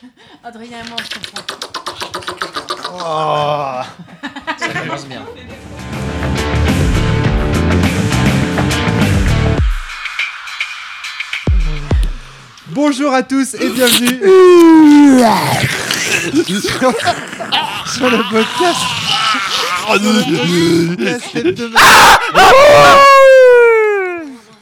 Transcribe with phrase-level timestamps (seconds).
[0.44, 1.42] Adrien et moi, on se comprend.
[2.92, 3.82] Oh.
[4.58, 5.22] Ça commence bien.
[12.68, 14.20] Bonjour à tous et bienvenue
[16.44, 16.62] sur,
[17.92, 18.80] sur le podcast.
[19.98, 22.20] le podcast hebdomadaire.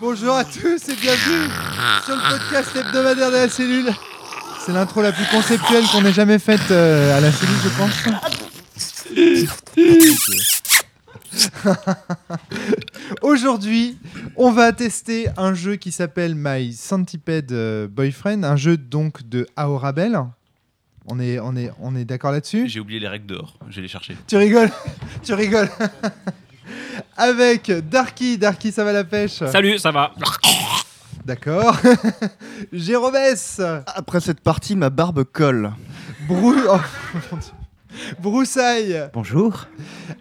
[0.00, 1.50] Bonjour à tous et bienvenue
[2.04, 3.92] sur le podcast hebdomadaire de la cellule.
[4.68, 8.04] C'est l'intro la plus conceptuelle qu'on ait jamais faite euh, à la cellule, je pense.
[13.22, 13.96] Aujourd'hui,
[14.36, 19.46] on va tester un jeu qui s'appelle My Centipede euh, Boyfriend, un jeu donc de
[19.56, 20.20] Aorabel.
[21.06, 22.68] On est, on est, on est d'accord là-dessus?
[22.68, 24.18] J'ai oublié les règles dehors, je vais les chercher.
[24.26, 24.70] Tu rigoles?
[25.22, 25.70] Tu rigoles?
[27.16, 29.42] Avec Darky, Darky, ça va la pêche?
[29.50, 30.12] Salut, ça va
[31.28, 31.76] D'accord.
[32.72, 33.60] Jérôme S.
[33.86, 35.72] Après cette partie, ma barbe colle.
[36.26, 36.54] Brou...
[36.70, 36.78] oh.
[38.22, 39.10] Broussaille.
[39.12, 39.66] Bonjour.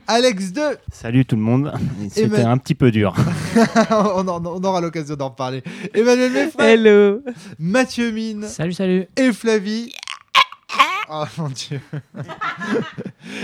[0.05, 0.61] Alex 2.
[0.91, 1.71] Salut tout le monde.
[2.11, 3.15] C'était un petit peu dur.
[3.89, 5.63] on, en- on aura l'occasion d'en reparler.
[5.93, 6.73] Emmanuel Meffray.
[6.73, 7.21] Hello.
[7.57, 8.43] Mathieu Mine.
[8.43, 9.93] Salut, salut Et Flavie.
[11.09, 11.79] Oh mon dieu.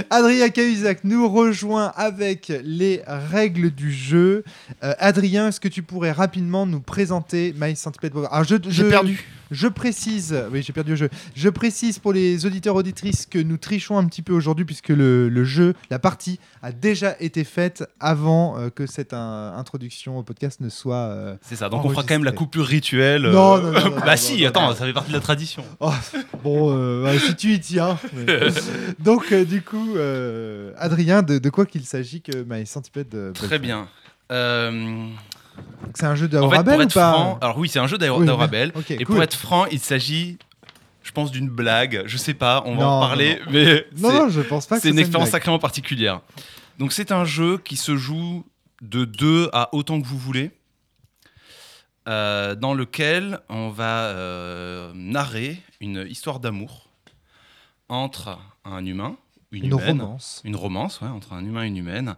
[0.09, 4.44] Adrien Cahuzac nous rejoint avec les règles du jeu.
[4.83, 8.89] Euh, Adrien, est-ce que tu pourrais rapidement nous présenter My Centipede Boyfriend Alors, je, J'ai
[8.89, 9.23] perdu.
[9.53, 11.09] Je précise, oui, j'ai perdu le jeu.
[11.35, 15.29] Je précise pour les auditeurs auditrices que nous trichons un petit peu aujourd'hui puisque le,
[15.29, 20.23] le jeu, la partie a déjà été faite avant euh, que cette euh, introduction au
[20.23, 20.95] podcast ne soit.
[20.95, 23.21] euh, C'est ça, donc on fera quand même la coupure rituelle.
[23.23, 25.63] Non, non, non, non, bah si, attends, ça fait partie de la tradition.
[25.79, 25.91] Oh,
[26.43, 27.97] bon, si tu y tiens.
[28.13, 28.39] mais-
[28.99, 29.95] Donc, du coup,
[30.77, 33.88] Adrien, de, de quoi qu'il s'agit que My Centipede Très bien.
[34.31, 35.07] Euh,
[35.95, 37.87] C'est un jeu de en fait, Rabel pour ou pas franc, alors oui, c'est un
[37.87, 38.71] jeu Oui, d'Aurabel.
[38.89, 39.15] Et cool.
[39.15, 40.37] pour être franc, il s'agit,
[41.03, 42.03] je pense, d'une blague.
[42.05, 44.79] Je sais pas, on va Non, en parler, mais Non, c'est- non, je pense pas
[44.79, 46.21] c'est une expérience sacrément particulière.
[46.79, 48.43] Donc c'est un jeu qui se joue
[48.81, 50.51] de 2 à autant que vous voulez,
[52.07, 56.89] euh, dans lequel on va euh, narrer une histoire d'amour
[57.88, 59.16] entre un humain,
[59.51, 60.41] une, Une humaine, romance.
[60.44, 62.16] une romance ouais, entre un humain et une humaine,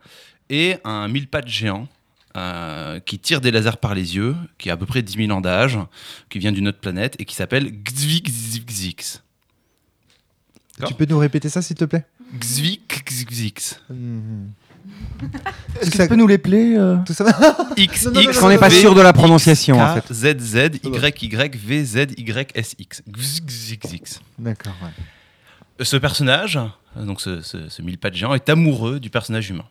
[0.49, 1.87] et un mille pattes géant
[2.35, 5.31] euh, qui tire des lasers par les yeux, qui a à peu près 10 000
[5.31, 5.79] ans d'âge,
[6.29, 9.21] qui vient d'une autre planète et qui s'appelle Xvixzix.
[10.85, 12.05] Tu peux nous répéter ça, s'il te plaît?
[12.39, 13.79] Xvixzix.
[13.89, 14.49] Mhm.
[15.81, 17.25] Est-ce que ça- tu peux nous les player euh Tout ça
[17.77, 20.13] X, Non, non, non, X, non, On n'est pas sûr de la prononciation en fait.
[20.13, 23.01] Z, Z, Y, Y, V, Z, Y, S, X.
[23.09, 24.19] Xvixzix.
[24.37, 25.85] D'accord, ouais.
[25.85, 26.59] Ce personnage,
[26.95, 29.65] donc ce, ce, ce mille pattes géant, est amoureux du personnage humain.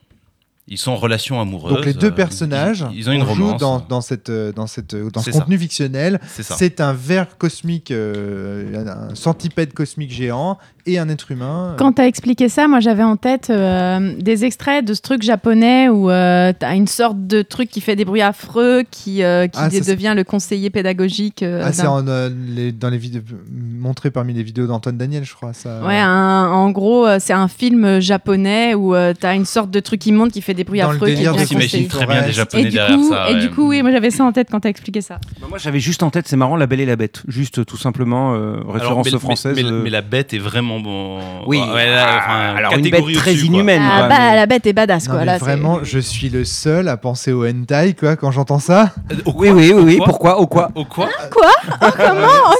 [0.66, 1.74] Ils sont en relation amoureuse.
[1.74, 3.60] Donc les deux euh, personnages, ils, ils ont une on joue romance.
[3.60, 5.40] dans, dans, cette, euh, dans, cette, euh, dans ce ça.
[5.40, 6.20] contenu fictionnel.
[6.26, 11.74] C'est un ver cosmique, euh, un centipède cosmique géant et un être humain.
[11.78, 15.88] Quand t'as expliqué ça, moi j'avais en tête euh, des extraits de ce truc japonais
[15.88, 19.58] où euh, t'as une sorte de truc qui fait des bruits affreux, qui, euh, qui
[19.60, 21.42] Ah, ça, devient le conseiller pédagogique.
[21.42, 22.30] euh, Ah, c'est euh,
[22.78, 23.22] dans les vidéos
[23.52, 25.52] montré parmi les vidéos d'Antoine Daniel, je crois.
[25.52, 25.80] Ça.
[25.84, 29.80] Ouais, un- en gros, euh, c'est un film japonais où euh, t'as une sorte de
[29.80, 31.08] truc qui monte qui fait des bruits Dans le affreux.
[31.08, 33.30] qui délire de T'imagines très bien des Et japonais Et du, derrière coup, ça.
[33.30, 33.40] et ouais.
[33.40, 35.18] du coup, oui, moi j'avais ça en tête quand t'as expliqué ça.
[35.40, 37.22] Bah, moi j'avais juste en tête, c'est marrant, La Belle et la Bête.
[37.28, 39.52] Juste tout simplement euh, Alors, référence mais- française.
[39.56, 39.80] Mais, mais- euh.
[39.84, 41.18] mais la bête est vraiment bon.
[41.46, 43.42] Oui, Ouais, là, enfin, alors une bête très quoi.
[43.44, 43.82] inhumaine.
[43.84, 45.24] Ah, quoi, bah, mais- la bête est badass, Non, quoi.
[45.24, 48.92] Là, vraiment, je suis le seul à penser au hentai quoi, quand j'entends ça.
[49.10, 51.08] Euh, Au Oui, quoi oui, oui, oui, Au quoi pourquoi Au quoi Au quoi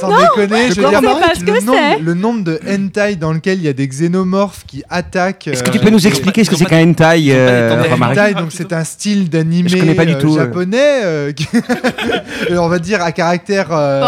[0.01, 1.99] Sans déconner, je veux dire, pas ce le, que nombre, c'est.
[2.01, 5.49] le nombre de hentai dans lequel il y a des xénomorphes qui attaquent.
[5.49, 8.49] Est-ce que euh, tu peux nous expliquer ce que c'est qu'un hentai, euh, hentai, donc
[8.51, 10.35] c'est un style d'animé euh, euh.
[10.37, 11.33] japonais, euh,
[12.51, 14.01] euh, on va dire à caractère euh,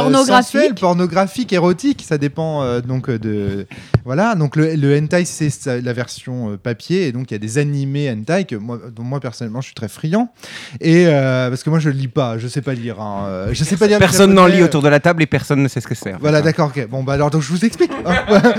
[0.81, 1.53] Pornographique.
[1.53, 2.05] érotique.
[2.06, 3.66] Ça dépend euh, donc euh, de
[4.06, 4.34] voilà.
[4.34, 7.59] Donc le, le hentai c'est la version euh, papier et donc il y a des
[7.59, 10.33] animés hentai que moi, dont moi personnellement je suis très friand
[10.81, 13.00] et euh, parce que moi je lis pas, je sais pas lire.
[13.00, 13.99] hein, euh, je sais pas lire.
[13.99, 16.15] Personne n'en lit autour de la table et personne ne sait ce que c'est.
[16.21, 16.89] Voilà, d'accord, ok.
[16.89, 17.91] Bon, bah alors, donc je vous explique.
[18.06, 18.15] hein.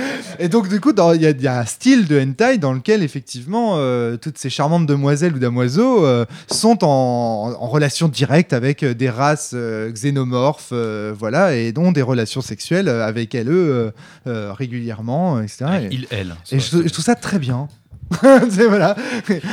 [0.39, 2.73] et donc, du coup, il y, a- il y a un style de hentai dans
[2.73, 8.53] lequel, effectivement, euh, toutes ces charmantes demoiselles ou damoiseaux euh, sont en, en relation directe
[8.53, 9.55] avec des races
[9.93, 10.73] xénomorphes,
[11.17, 13.93] voilà, et dont des relations sexuelles avec elles, eux,
[14.25, 15.65] régulièrement, etc.
[15.89, 16.35] Et, Il, elle.
[16.51, 17.67] et je, je trouve ça très bien.
[18.49, 18.95] C'est- voilà.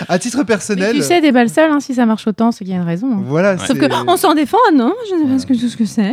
[0.08, 0.96] À titre Mais personnel.
[0.96, 2.86] tu sais, des balles seules, hein, si ça marche autant, c'est qu'il y a une
[2.86, 3.08] raison.
[3.12, 3.22] hein.
[3.26, 3.58] Voilà.
[3.58, 5.84] Sauf que on s'en défend, ah non, je ne sais pas ce que, ce que
[5.84, 6.12] c'est.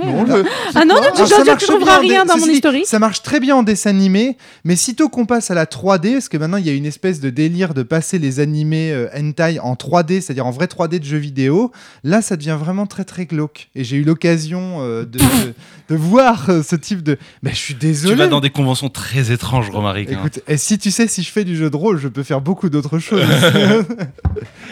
[0.75, 1.23] Ah non, tu,
[1.57, 2.85] tu trouveras rien dans mon historique.
[2.85, 6.29] Ça marche très bien en dessin animé, mais sitôt qu'on passe à la 3D, parce
[6.29, 9.59] que maintenant il y a une espèce de délire de passer les animés euh, hentai
[9.59, 11.71] en 3D, c'est-à-dire en vrai 3D de jeux vidéo,
[12.03, 13.69] là ça devient vraiment très très glauque.
[13.75, 15.53] Et j'ai eu l'occasion euh, de, de,
[15.89, 17.17] de voir euh, ce type de.
[17.43, 18.13] Mais je suis désolé.
[18.15, 20.09] Tu vas dans des conventions très étranges, Romaric.
[20.11, 20.17] hein.
[20.19, 22.30] Écoute, et si tu sais, si je fais du jeu de rôle, je peux faire
[22.39, 23.25] beaucoup d'autres choses.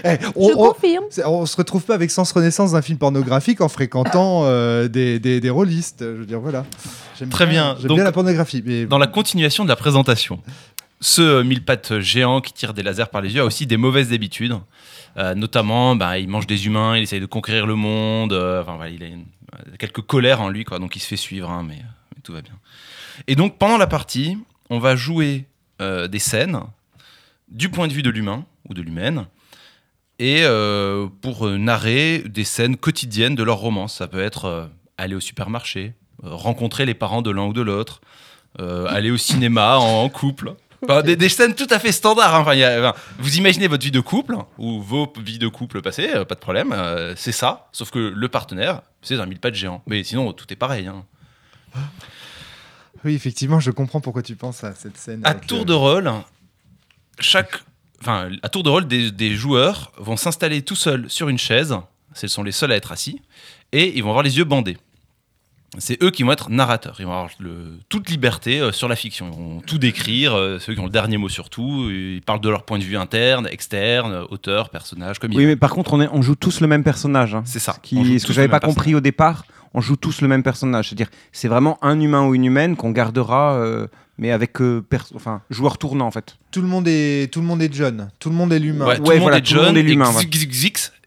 [0.06, 1.03] Eh, on, Je on- confirme.
[1.25, 5.41] on se retrouve pas avec Sens Renaissance d'un film pornographique en fréquentant euh, des, des,
[5.41, 6.00] des rôlistes.
[6.00, 6.65] Je veux dire, voilà.
[7.19, 7.75] J'aime Très bien.
[7.81, 8.63] J'aime bien la pornographie.
[8.65, 8.85] Mais...
[8.85, 10.39] Dans la continuation de la présentation,
[11.01, 14.13] ce mille pattes géant qui tire des lasers par les yeux a aussi des mauvaises
[14.13, 14.56] habitudes.
[15.17, 18.31] Euh, notamment, bah, il mange des humains, il essaye de conquérir le monde.
[18.31, 19.25] euh, enfin, voilà, il a une-
[19.79, 21.75] quelques colères en lui, quoi, donc il se fait suivre, hein, mais,
[22.15, 22.53] mais tout va bien.
[23.27, 24.38] Et donc, pendant la partie,
[24.69, 25.45] on va jouer
[25.81, 26.59] euh, des scènes
[27.51, 29.25] du point de vue de l'humain ou de l'humaine
[30.19, 33.96] et euh, pour euh, narrer des scènes quotidiennes de leur romance.
[33.98, 34.66] Ça peut être euh,
[34.98, 35.94] aller au supermarché,
[36.24, 38.01] euh, rencontrer les parents de l'un ou de l'autre,
[38.57, 40.54] aller au cinéma en, en couple.
[40.84, 42.34] Enfin, des, des scènes tout à fait standards.
[42.36, 42.40] hein.
[42.40, 45.48] Enfin, il y a- enfin, vous imaginez votre vie de couple ou vos vies de
[45.48, 46.74] couple passées, pas de problème.
[47.18, 49.81] c'est ça, sauf que le partenaire, c'est un mille pas de géant.
[49.88, 50.88] Mais sinon, tout est pareil.
[50.88, 51.04] hein.
[53.06, 55.22] Oui, effectivement, je comprends pourquoi tu penses à cette scène.
[55.24, 56.12] À tour le- de rôle,
[57.19, 57.62] chaque,
[58.01, 61.75] enfin, à tour de rôle, des, des joueurs vont s'installer tout seuls sur une chaise.
[62.13, 63.21] Ce sont les seuls à être assis
[63.71, 64.77] et ils vont avoir les yeux bandés.
[65.77, 66.95] C'est eux qui vont être narrateurs.
[66.98, 69.30] Ils vont avoir le- toute liberté euh, sur la fiction.
[69.31, 70.33] Ils vont tout décrire.
[70.33, 71.88] euh, ceux qui ont le dernier mot sur tout.
[71.92, 75.56] Ils parlent de leur point de vue interne, externe, auteur, personnage, comme ils Oui, mais
[75.56, 77.36] par contre, on, est, on joue tous le même personnage.
[77.36, 77.44] hein.
[77.45, 77.74] C'est ça.
[77.74, 80.21] Ce, qui- On joue ce tous que j'avais pas compris au départ, on joue tous
[80.21, 80.89] le même personnage.
[80.89, 83.88] C'est-à-dire, c'est vraiment un humain ou une humaine qu'on gardera, euh,
[84.18, 84.83] mais avec euh,
[85.16, 86.38] enfin, joueur tournant en fait.
[86.51, 88.10] Tout le monde est, tout le monde est John.
[88.19, 88.86] Tout le monde est l'humain.
[88.88, 90.12] Ouais, tout Ouais, le monde voilà, est tout le monde est et l'humain,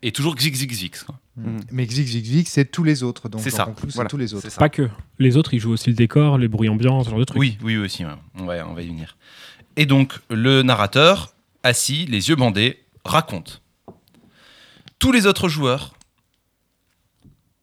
[0.04, 1.14] et toujours Xix, Xix, quoi.
[1.36, 1.58] Mm.
[1.70, 3.28] Mais Xix, c'est tous les autres.
[3.28, 3.72] Donc C'est ça.
[3.94, 4.08] Voilà.
[4.10, 4.48] tous les autres.
[4.56, 4.88] Pas que.
[5.18, 7.38] Les autres, ils jouent aussi le décor, les bruits ambiants, ce genre de trucs.
[7.40, 8.04] Oui, oui aussi.
[8.04, 8.10] ouais.
[8.38, 9.16] On, va, on va y venir.
[9.76, 13.62] Et donc, le narrateur, assis, les yeux bandés, raconte.
[14.98, 15.94] Tous les autres joueurs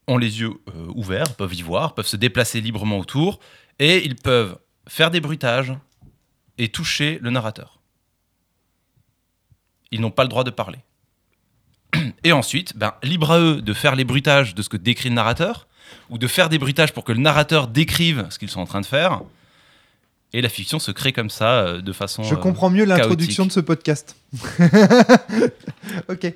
[0.10, 3.40] ont les yeux euh, ouverts, peuvent y voir, peuvent se déplacer librement autour,
[3.80, 4.58] et ils peuvent
[4.88, 5.74] faire des bruitages
[6.58, 7.80] et toucher le narrateur.
[9.92, 10.80] Ils n'ont pas le droit de parler.
[12.24, 15.16] Et ensuite, ben, libre à eux de faire les bruitages de ce que décrit le
[15.16, 15.68] narrateur,
[16.10, 18.82] ou de faire des bruitages pour que le narrateur décrive ce qu'ils sont en train
[18.82, 19.22] de faire.
[20.34, 22.22] Et la fiction se crée comme ça, euh, de façon.
[22.22, 24.16] Je euh, comprends mieux l'introduction de ce podcast.
[26.10, 26.34] ok.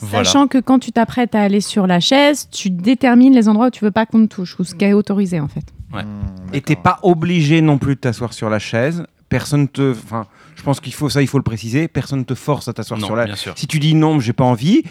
[0.00, 0.24] Voilà.
[0.24, 3.70] Sachant que quand tu t'apprêtes à aller sur la chaise, tu détermines les endroits où
[3.70, 5.64] tu veux pas qu'on te touche, ou ce qui est autorisé en fait.
[5.92, 6.04] Ouais.
[6.04, 6.20] Hmm,
[6.52, 9.04] Et t'es pas obligé non plus de t'asseoir sur la chaise.
[9.28, 11.88] Personne te, enfin, je pense qu'il faut ça, il faut le préciser.
[11.88, 13.24] Personne te force à t'asseoir sur la.
[13.24, 13.54] bien sûr.
[13.56, 14.84] Si tu dis non, mais j'ai pas envie,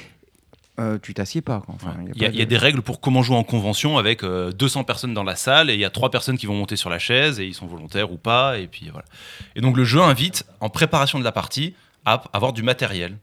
[0.80, 1.64] euh, tu t'assieds pas.
[1.70, 4.52] Enfin, Il y, a, y a des règles pour comment jouer en convention avec euh,
[4.52, 6.90] 200 personnes dans la salle et il y a trois personnes qui vont monter sur
[6.90, 9.06] la chaise et ils sont volontaires ou pas et puis voilà.
[9.56, 11.74] Et donc le jeu invite en préparation de la partie
[12.06, 13.18] à avoir du matériel.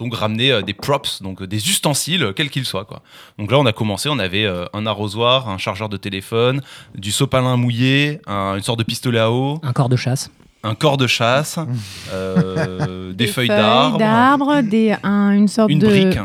[0.00, 3.02] Donc ramener euh, des props, donc euh, des ustensiles euh, quels qu'ils soient quoi.
[3.38, 6.62] Donc là on a commencé, on avait euh, un arrosoir, un chargeur de téléphone,
[6.96, 10.30] du sopalin mouillé, un- une sorte de pistolet à eau, Un corps de chasse.
[10.62, 11.58] un corps de chasse,
[12.12, 16.18] euh, des, feuilles, d'arbre, d'arbre, des, un- une sorte une de brique.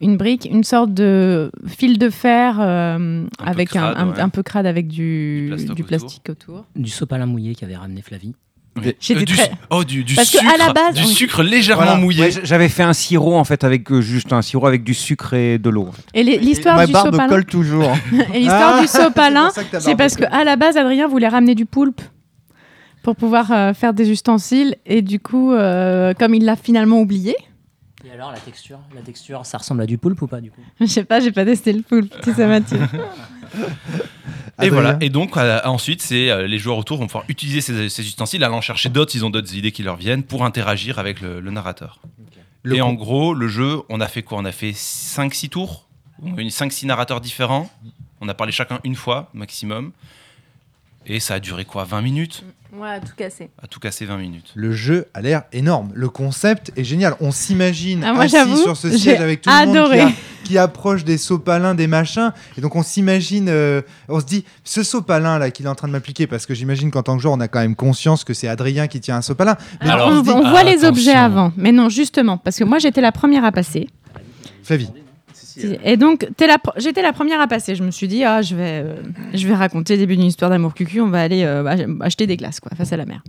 [0.00, 4.20] une brique, une sorte de fil de fer euh, peu avec crade, un, un- ouais.
[4.20, 5.86] un peu crade avec du, Du plastoc du autour.
[5.86, 6.64] plastique autour.
[6.76, 8.34] Du sopalin mouillé qu'avait ramené Flavie.
[8.88, 8.94] Oui.
[9.00, 11.06] J'étais Euh, du, très- Oh du, du Parce que sucre, à la base, du on-
[11.06, 11.98] sucre légèrement Voilà.
[12.00, 12.22] mouillé.
[12.24, 15.34] Ouais, J'avais fait un sirop en fait avec euh, juste un sirop avec du sucre
[15.34, 15.86] et de l'eau.
[15.88, 16.02] en fait.
[16.14, 17.92] Et l'histoire du barbe sopalin, colle toujours.
[18.34, 19.50] et l'histoire Ah, du sopalin,
[19.80, 22.00] c'est parce que à la base Adrien voulait ramener du poulpe
[23.02, 27.34] pour pouvoir euh, faire des ustensiles et du coup euh, comme il l'a finalement oublié,
[28.04, 28.78] Et alors, la texture?
[28.94, 30.60] La texture, ça ressemble à du poulpe ou pas du coup?
[30.80, 32.88] Je sais pas, j'ai pas testé le poulpe, si ça m'attire.
[33.54, 34.96] Et Adrien voilà.
[35.00, 38.44] Et donc euh, ensuite, c'est euh, les joueurs autour vont pouvoir utiliser ces, ces ustensiles,
[38.44, 41.50] allant chercher d'autres, ils ont d'autres idées qui leur viennent pour interagir avec le, le
[41.50, 42.00] narrateur.
[42.62, 44.38] Le et en gros, le jeu, on a fait quoi?
[44.38, 45.88] On a fait 5-6 tours,
[46.22, 47.70] on a eu 5-6 narrateurs différents.
[48.20, 49.92] On a parlé chacun une fois maximum.
[51.06, 51.84] Et ça a duré quoi?
[51.84, 52.44] 20 minutes?
[52.72, 53.50] Ouais, tout cassé.
[53.62, 54.52] À tout casser 20 minutes.
[54.54, 55.90] Le jeu a l'air énorme.
[55.94, 57.14] Le concept est génial.
[57.20, 59.96] On s'imagine Ah, assis sur ce siège avec tout le monde adoré.
[59.98, 60.12] qui, a-
[60.44, 62.32] qui approche des sopalins, des machins.
[62.56, 65.88] Et donc on s'imagine, euh, on se dit, ce sopalin là qu'il est en train
[65.88, 68.34] de m'appliquer, parce que j'imagine qu'en tant que joueur, on a quand même conscience que
[68.34, 69.56] c'est Adrien qui tient un sopalin.
[69.82, 70.88] Mais Alors, on, on se dit, on voit les attention.
[70.88, 73.88] objets avant, mais non, justement, parce que moi j'étais la première à passer.
[74.62, 74.90] Flavie,
[75.84, 76.26] Et donc,
[76.76, 77.74] j'étais la première à passer.
[77.74, 78.94] Je me suis dit, ah, je vais, euh,
[79.34, 81.00] je vais raconter le début d'une histoire d'amour cucu.
[81.00, 83.22] On va aller euh, ach- acheter des glaces, quoi, face à la mer.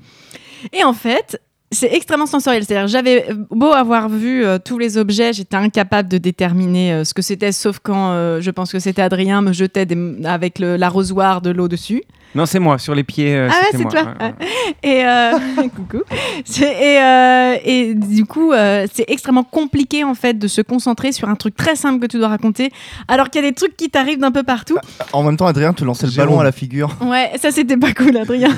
[0.73, 2.65] Et en fait, c'est extrêmement sensoriel.
[2.65, 7.13] C'est-à-dire, j'avais beau avoir vu euh, tous les objets, j'étais incapable de déterminer euh, ce
[7.13, 11.41] que c'était, sauf quand euh, je pense que c'était Adrien me jetait des- avec l'arrosoir
[11.41, 12.03] de l'eau dessus.
[12.33, 13.35] Non, c'est moi, sur les pieds.
[13.35, 14.03] euh, Ah ouais, c'est toi.
[14.19, 14.47] ouais, ouais.
[14.83, 15.31] Et euh,
[15.75, 16.01] coucou.
[16.61, 21.27] Et, euh, et du coup, euh, c'est extrêmement compliqué en fait de se concentrer sur
[21.29, 22.71] un truc très simple que tu dois raconter,
[23.07, 24.77] alors qu'il y a des trucs qui t'arrivent d'un peu partout.
[25.13, 26.95] En même temps, Adrien te lançait le ballon à la figure.
[27.11, 28.49] Ouais, ça c'était pas cool, Adrien.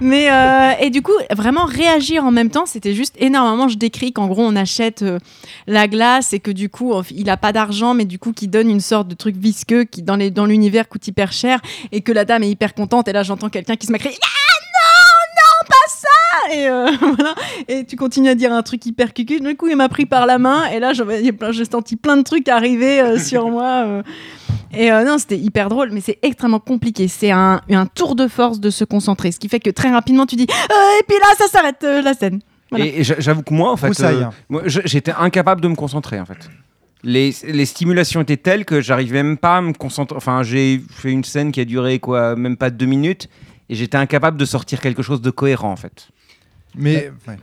[0.00, 3.68] Mais euh, et du coup, vraiment réagir en même temps, c'était juste énormément.
[3.68, 5.18] Je décris qu'en gros, on achète euh,
[5.66, 8.68] la glace et que du coup, il a pas d'argent, mais du coup, qui donne
[8.68, 11.60] une sorte de truc visqueux qui dans les dans l'univers coûte hyper cher
[11.92, 12.97] et que la dame est hyper contente.
[13.06, 16.90] Et là, j'entends quelqu'un qui se à crier Ah non, non, pas ça Et euh,
[17.16, 17.34] voilà.
[17.68, 19.38] Et tu continues à dire un truc hyper cucu.
[19.40, 22.22] Du coup, il m'a pris par la main et là, j'avais- j'ai senti plein de
[22.22, 23.84] trucs arriver euh, sur moi.
[23.86, 24.02] euh.
[24.72, 27.08] Et euh, non, c'était hyper drôle, mais c'est extrêmement compliqué.
[27.08, 30.26] C'est un, un tour de force de se concentrer, ce qui fait que très rapidement
[30.26, 32.40] tu dis Euh, et puis là ça s'arrête euh, la scène.
[32.70, 32.84] Voilà.
[32.84, 34.24] Et, et j'a- j'avoue que moi, en fait, euh,
[34.66, 36.50] j'étais incapable de me concentrer, en fait.
[37.04, 40.16] Les, les stimulations étaient telles que j'arrivais même pas à me concentrer.
[40.16, 43.28] Enfin, j'ai fait une scène qui a duré quoi, même pas deux minutes,
[43.68, 46.08] et j'étais incapable de sortir quelque chose de cohérent, en fait.
[46.74, 47.36] Mais ouais.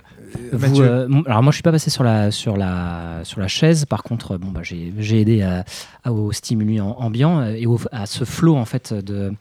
[0.54, 3.48] Euh, Vous, euh, alors moi je suis pas passé sur la sur la sur la
[3.48, 3.86] chaise.
[3.86, 5.64] Par contre, euh, bon bah j'ai j'ai aidé à,
[6.04, 9.32] à- au stimuli am- ambiant et au- à ce flot en fait de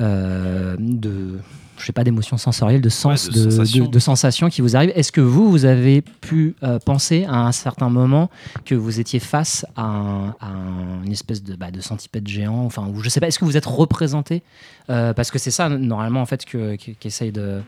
[0.00, 1.38] euh, de
[1.82, 3.84] je sais pas d'émotions sensorielles, de sens, Ouais, de de, sensations.
[3.86, 4.92] de- de sensations qui vous arrivent.
[4.94, 8.30] Est-ce que vous vous avez pu euh, penser à un certain moment
[8.64, 12.64] que vous étiez face à, un- à un- une espèce de, bah, de centipède géant,
[12.64, 13.26] enfin ou je sais pas.
[13.26, 14.42] Est-ce que vous êtes représenté?
[14.90, 17.60] Euh, parce que c'est ça normalement en fait que que- qu'essaye de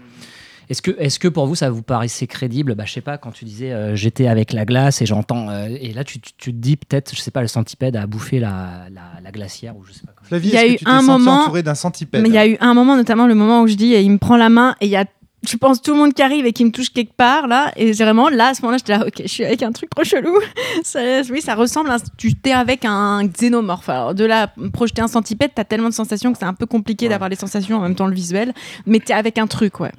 [0.70, 2.74] est-ce que, est que pour vous, ça vous paraissait crédible?
[2.74, 5.48] Bah, Je sais pas, quand tu disais euh, j'étais avec la glace et j'entends.
[5.50, 8.06] euh, et là, tu, tu- tu te dis peut-être, je sais pas, le centipède a
[8.06, 10.12] bouffé la, la, la glacière ou je sais pas.
[10.16, 10.26] comment.
[10.28, 12.22] Flavie, il y a est-ce eu que tu t'es un moment- entouré d'un centipède?
[12.22, 14.18] Mais il y a eu un moment, notamment le moment où je dis il me
[14.18, 15.04] prend la main et il y a
[15.46, 17.92] je pense tout le monde qui arrive et qui me touche quelque part là et
[17.92, 20.02] c'est vraiment là à ce moment-là j'étais là ok je suis avec un truc trop
[20.02, 20.34] chelou
[20.82, 25.06] ça, oui ça ressemble à tu t'es avec un xénomorphe alors de là projeter un
[25.06, 27.94] centipède t'as tellement de sensations que c'est un peu compliqué d'avoir les sensations en même
[27.94, 28.54] temps le visuel
[28.86, 29.92] mais t'es avec un truc ouais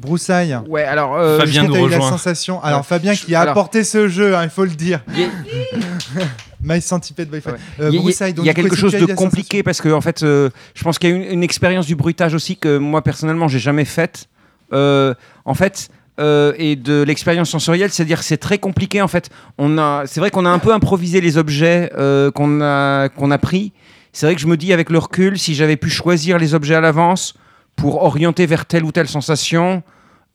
[0.00, 0.58] Broussaille.
[0.68, 1.16] Ouais, alors.
[1.16, 2.10] euh, Fabien nous eu la rejoint.
[2.10, 2.62] sensation.
[2.62, 2.84] Alors, Ouais.
[2.86, 5.00] Fabien qui a alors- apporté ce jeu, hein, il faut le dire.
[5.14, 5.28] Il y a-
[6.62, 7.38] My Centipede by.
[7.46, 9.62] Euh, Il y a- Broussaille, donc, il y a du coup, quelque chose de compliqué
[9.62, 12.34] parce que en fait, euh, je pense qu'il y a une, une expérience du bruitage
[12.34, 14.26] aussi que moi personnellement j'ai jamais faite.
[14.72, 15.14] Euh,
[15.44, 15.88] en fait.
[16.18, 19.30] euh, et de l'expérience sensorielle, c'est-à-dire que c'est très compliqué en fait.
[19.56, 23.30] On a, c'est vrai qu'on a un peu improvisé les objets euh, qu'on a qu'on
[23.30, 23.72] a pris.
[24.12, 26.74] C'est vrai que je me dis avec le recul, si j'avais pu choisir les objets
[26.74, 27.32] à l'avance
[27.76, 29.82] pour orienter vers telle ou telle sensation,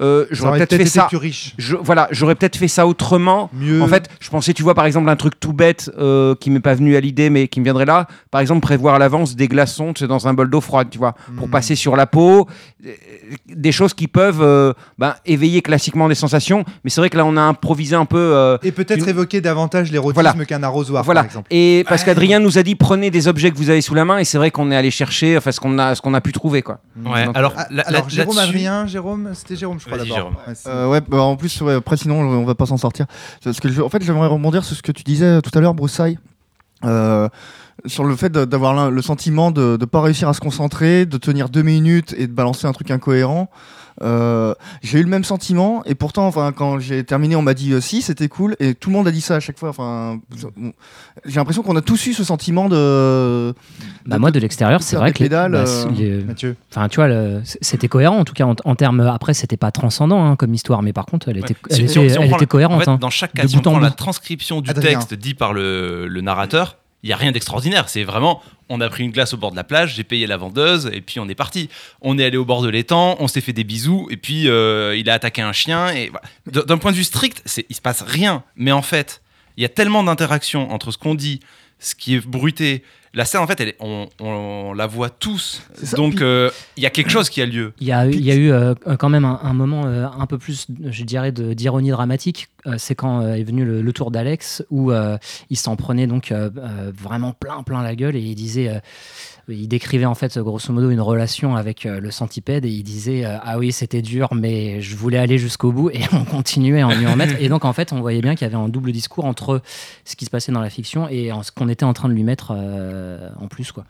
[0.01, 1.05] euh, j'aurais peut-être fait été ça.
[1.05, 1.53] plus riche.
[1.57, 3.49] Je, voilà, j'aurais peut-être fait ça autrement.
[3.53, 3.81] Mieux.
[3.81, 6.59] En fait, je pensais, tu vois, par exemple, un truc tout bête euh, qui m'est
[6.59, 8.07] pas venu à l'idée, mais qui me viendrait là.
[8.31, 10.97] Par exemple, prévoir à l'avance des glaçons tu sais, dans un bol d'eau froide, tu
[10.97, 11.51] vois, pour Hmm.
[11.51, 12.47] passer sur la peau.
[12.85, 12.91] Euh,
[13.47, 16.63] Des choses qui peuvent euh, ben, éveiller classiquement des sensations.
[16.83, 18.17] Mais c'est vrai que là, on a improvisé un peu.
[18.17, 20.45] euh, Et peut-être une- évoquer davantage l'érotisme Voilà.
[20.45, 21.21] qu'un arrosoir, voilà.
[21.21, 21.47] par exemple.
[21.51, 24.17] Et parce qu'Adrien nous a dit prenez des objets que vous avez sous la main,
[24.17, 26.31] et c'est vrai qu'on est allé chercher enfin, ce qu'on a, ce qu'on a pu
[26.31, 26.79] trouver, quoi.
[27.05, 30.31] Ouais, Donc, alors, Ah, alors Jérôme Adrien, Jérôme, c'était Jérôme, je crois Vas-y, d'abord.
[30.31, 30.35] Jérôme.
[30.47, 33.05] Ouais, Euh, bah, en plus, ouais, après, sinon, on va pas s'en sortir.
[33.43, 35.73] Parce que je- en fait, j'aimerais rebondir sur ce que tu disais tout à l'heure,
[35.73, 36.17] Broussaille.
[36.83, 37.29] Euh,
[37.85, 41.49] sur le fait d'avoir le sentiment de ne pas réussir à se concentrer, de tenir
[41.49, 43.49] deux minutes et de balancer un truc incohérent.
[44.03, 47.71] Euh, j'ai eu le même sentiment et pourtant, enfin, quand j'ai terminé, on m'a dit
[47.71, 49.69] euh, si, c'était cool et tout le monde a dit ça à chaque fois.
[49.69, 50.19] Enfin,
[51.25, 53.53] j'ai l'impression qu'on a tous eu ce sentiment de.
[54.05, 56.55] Bah, de- moi, de l'extérieur, c'est vrai que les- pédales, bah, euh, les- Mathieu.
[56.71, 57.09] Enfin, tu vois,
[57.61, 58.99] c'était cohérent en tout cas en, en termes.
[59.01, 61.59] Après, c'était pas transcendant hein, comme histoire, mais par contre, elle était, Ouais.
[61.69, 62.75] elle Si- était, si elle était cohérente.
[62.77, 62.97] En fait, hein.
[62.99, 64.89] dans chaque cas, de si on prend la transcription du Adrien.
[64.91, 67.87] texte dit par le, le narrateur, il n'y a rien d'extraordinaire.
[67.87, 70.37] C'est vraiment, on a pris une glace au bord de la plage, j'ai payé la
[70.37, 71.69] vendeuse, et puis on est parti.
[72.01, 74.97] On est allé au bord de l'étang, on s'est fait des bisous, et puis euh,
[74.97, 75.89] il a attaqué un chien.
[75.89, 76.11] Et
[76.47, 78.43] D'un point de vue strict, il se passe rien.
[78.55, 79.21] Mais en fait,
[79.55, 81.41] il y a tellement d'interactions entre ce qu'on dit,
[81.77, 82.83] ce qui est bruité.
[83.15, 85.61] La scène, en fait, elle est- on, on la voit tous.
[85.81, 87.73] Ça, Donc, euh, il y a quelque chose qui a lieu.
[87.79, 90.05] Il y a, eu- il y a eu euh, quand même un, un moment euh,
[90.19, 92.49] un peu plus, je dirais, de- d'ironie dramatique.
[92.67, 95.17] Euh, c'est quand euh, est venu le, le tour d'Alex où euh,
[95.49, 98.81] il s'en prenait donc euh, euh, vraiment plein, plein la gueule et il disait.
[99.49, 102.83] Euh, il décrivait en fait grosso modo une relation avec euh, le centipède et il
[102.83, 106.81] disait euh, ah oui c'était dur mais je voulais aller jusqu'au bout et on continuait
[106.81, 108.61] à en lui en mettre et donc en fait on voyait bien qu'il y avait
[108.61, 109.61] un double discours entre
[110.05, 112.13] ce qui se passait dans la fiction et en- ce qu'on était en train de
[112.13, 113.85] lui mettre euh, en plus quoi.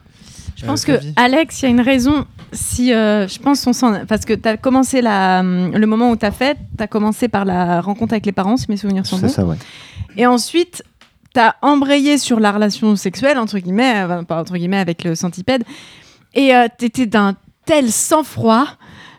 [0.57, 2.25] Je Euh, pense que Alex, il y a une raison.
[2.53, 6.15] Si euh, je pense on s'en parce que tu as commencé la, le moment où
[6.15, 9.05] tu as fait, tu as commencé par la rencontre avec les parents, si mes souvenirs
[9.05, 9.31] sont C'est bons.
[9.33, 9.57] ça, ouais.
[10.17, 10.83] Et ensuite,
[11.35, 15.13] tu as embrayé sur la relation sexuelle entre guillemets, euh, pas entre guillemets avec le
[15.13, 15.63] centipède
[16.33, 18.65] et tu étais d'un tel sang-froid.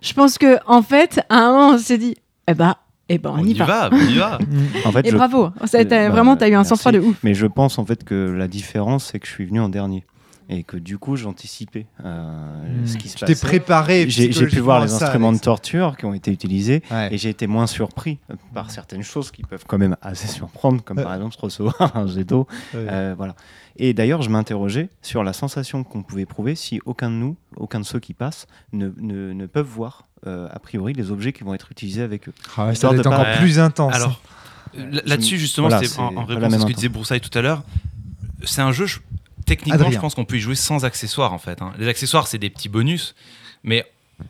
[0.03, 2.17] Je pense que en fait, à un moment on s'est dit
[2.49, 2.75] eh ben
[3.09, 3.65] Eh ben, on, On y y va.
[3.65, 4.39] va, on y va.
[4.85, 5.51] En fait, Et je- bravo.
[5.65, 6.71] Ça, t'as- Bah, vraiment, t'as eu un merci.
[6.71, 7.17] sang-froid de ouf.
[7.23, 10.05] Mais je pense en fait que la différence, c'est que je suis venu en dernier.
[10.49, 13.19] Et que du coup, j'anticipais euh, ce qui se Hmm.
[13.19, 13.47] Tu t'es passait.
[13.47, 14.09] préparé.
[14.09, 17.09] J'ai pu voir les ça, instruments de torture qui ont été utilisés Ouais.
[17.13, 18.19] et j'ai été moins surpris
[18.55, 21.03] par certaines choses qui peuvent quand même assez surprendre, comme Ouais.
[21.03, 22.47] par exemple se recevoir un jet d'eau.
[22.75, 22.87] Ouais.
[22.89, 23.35] Euh, voilà.
[23.77, 27.81] Et d'ailleurs, je m'interrogeais sur la sensation qu'on pouvait éprouver si aucun de nous, aucun
[27.81, 31.43] de ceux qui passent, ne, ne, ne peuvent voir euh, a priori les objets qui
[31.45, 32.33] vont être utilisés avec eux.
[32.57, 33.93] Ah ouais, ça de être encore pas- plus intense.
[33.95, 33.97] hein.
[33.97, 34.21] Alors,
[35.05, 37.65] là-dessus, justement, Voilà, en, en réponse à ce que disait Broussaille tout à l'heure.
[38.45, 39.01] C'est un jeu, je-
[39.47, 39.93] techniquement, Adrien.
[39.93, 41.63] je pense qu'on peut y jouer sans accessoires, en fait.
[41.63, 41.73] hein.
[41.79, 43.15] Les accessoires, c'est des petits bonus,
[43.65, 43.85] mais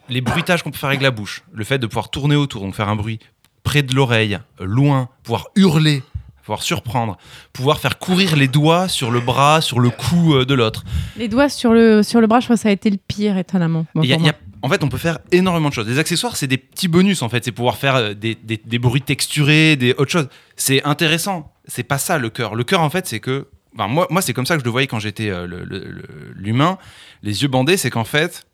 [0.09, 2.75] les bruitages qu'on peut faire avec la bouche, le fait de pouvoir tourner autour, donc
[2.75, 3.19] faire un bruit
[3.65, 6.03] près de l'oreille, loin, pouvoir hurler,
[6.43, 7.17] pouvoir surprendre,
[7.53, 10.85] pouvoir faire courir les doigts sur le bras, sur le cou euh, de l'autre.
[11.17, 13.37] Les doigts sur le, sur le bras, je crois que ça a été le pire,
[13.37, 13.85] étonnamment.
[13.95, 14.59] Bon, Il y a- pour il y a- moi.
[14.63, 15.89] en fait, on peut faire énormément de choses.
[15.89, 17.45] Les accessoires, c'est des petits bonus, en fait.
[17.45, 20.29] C'est pouvoir faire euh, des, des- des bruits texturés, des autres choses.
[20.55, 21.53] C'est intéressant.
[21.67, 22.55] C'est pas ça le cœur.
[22.55, 23.49] Le cœur, en fait, c'est que.
[23.77, 25.79] Enfin, moi, moi c'est comme ça que je le voyais quand j'étais euh, le- le-
[25.85, 26.79] le- l'humain.
[27.23, 28.47] Les yeux bandés, c'est qu'en fait.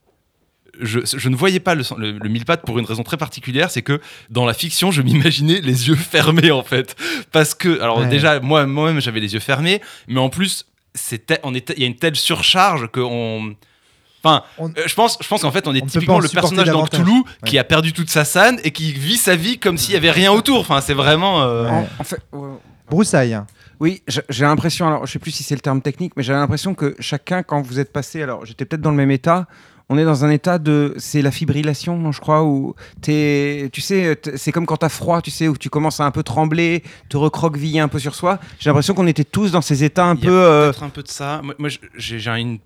[0.81, 3.71] Je, je ne voyais pas le, le, le mille pattes pour une raison très particulière,
[3.71, 4.01] c'est que
[4.31, 6.97] dans la fiction, je m'imaginais les yeux fermés en fait,
[7.31, 8.07] parce que alors Ouais.
[8.07, 10.65] déjà moi moi-même j'avais les yeux fermés, mais en plus
[10.95, 13.55] c'était on était il y a une telle surcharge que on
[14.25, 16.69] Enfin, On- euh, je pense, je pense qu'en fait, on est On typiquement le personnage
[16.69, 16.87] dans
[17.45, 20.13] qui a perdu toute sa scène et qui vit sa vie comme s'il y avait
[20.13, 20.61] rien autour.
[20.61, 21.43] Enfin, c'est vraiment.
[21.43, 21.71] euh, Ouais.
[21.71, 22.49] En, en fait, ouais.
[23.83, 26.73] Oui, j'ai l'impression, alors je sais plus si c'est le terme technique, mais j'ai l'impression
[26.75, 29.49] que chacun, quand vous êtes passé, alors j'étais peut-être dans le même état,
[29.89, 30.95] on est dans un état de.
[30.99, 33.69] C'est la fibrillation, je crois, où t'es.
[33.73, 36.23] Tu sais, c'est comme quand t'as froid, tu sais, où tu commences à un peu
[36.23, 38.39] trembler, te recroqueviller un peu sur soi.
[38.61, 40.33] J'ai l'impression qu'on était tous dans ces états un Il y a peu.
[40.45, 41.41] euh, peut-être un peu de ça.
[41.43, 42.59] Moi, moi, j'ai une.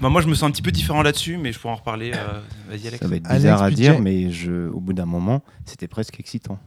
[0.00, 2.12] bah, moi, je me sens un petit peu différent là-dessus, mais je pourrais en reparler.
[2.14, 2.98] euh, Vas-y, Alex.
[3.02, 6.20] Ça va être Alex bizarre à dire, mais je, au bout d'un moment, c'était presque
[6.20, 6.58] excitant.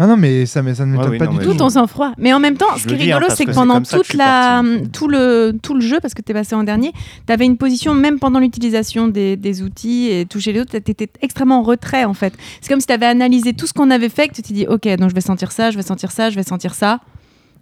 [0.00, 1.52] Ah non, mais ça, mais ça ne m'étonne oui, pas non, du tout.
[1.52, 2.12] Tout ton sang-froid.
[2.18, 4.14] Mais en même temps, Je ce qui est hein, rigolo, c'est que pendant que toute
[4.14, 4.62] la,
[4.92, 6.92] tout, le, tout le jeu, parce que tu es passé en dernier,
[7.26, 10.90] tu avais une position, même pendant l'utilisation des, des outils et toucher les autres, tu
[10.90, 12.32] étais extrêmement en retrait en fait.
[12.60, 14.66] C'est comme si tu avais analysé tout ce qu'on avait fait, que tu t'es dit,
[14.68, 17.00] ok, donc je vais sentir ça, je vais sentir ça, je vais sentir ça.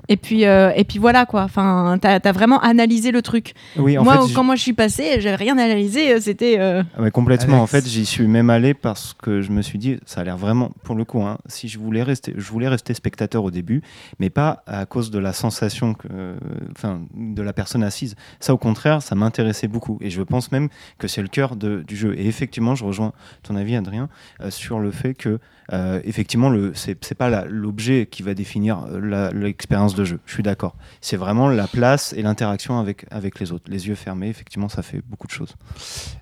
[0.09, 1.43] Et puis, euh, et puis voilà quoi.
[1.43, 3.55] Enfin, t'as as vraiment analysé le truc.
[3.77, 6.13] Oui, en moi, fait, quand moi je suis passé, j'avais rien analysé.
[6.15, 6.61] euh, C'était.
[6.61, 7.57] euh, Ah, complètement.
[7.57, 7.63] Alex.
[7.63, 10.37] En fait, j'y suis même allé parce que je me suis dit, ça a l'air
[10.37, 13.83] vraiment, pour le coup, hein, si je voulais rester, je voulais rester spectateur au début,
[14.21, 16.37] mais pas à cause de la sensation, que, euh,
[16.73, 18.15] enfin, de la personne assise.
[18.39, 21.83] Ça, au contraire, ça m'intéressait beaucoup, et je pense même que c'est le cœur de-
[21.83, 22.15] du jeu.
[22.17, 24.09] Et effectivement, je rejoins ton avis, Adrien,
[24.41, 25.41] euh, sur le fait que,
[25.73, 30.21] euh, effectivement, le, c'est c'est pas l'objet qui va définir euh, l'expérience de jeu.
[30.27, 30.77] Je suis d'accord.
[31.01, 33.65] C'est vraiment la place et l'interaction avec avec les autres.
[33.69, 35.55] Les yeux fermés, effectivement, ça fait beaucoup de choses.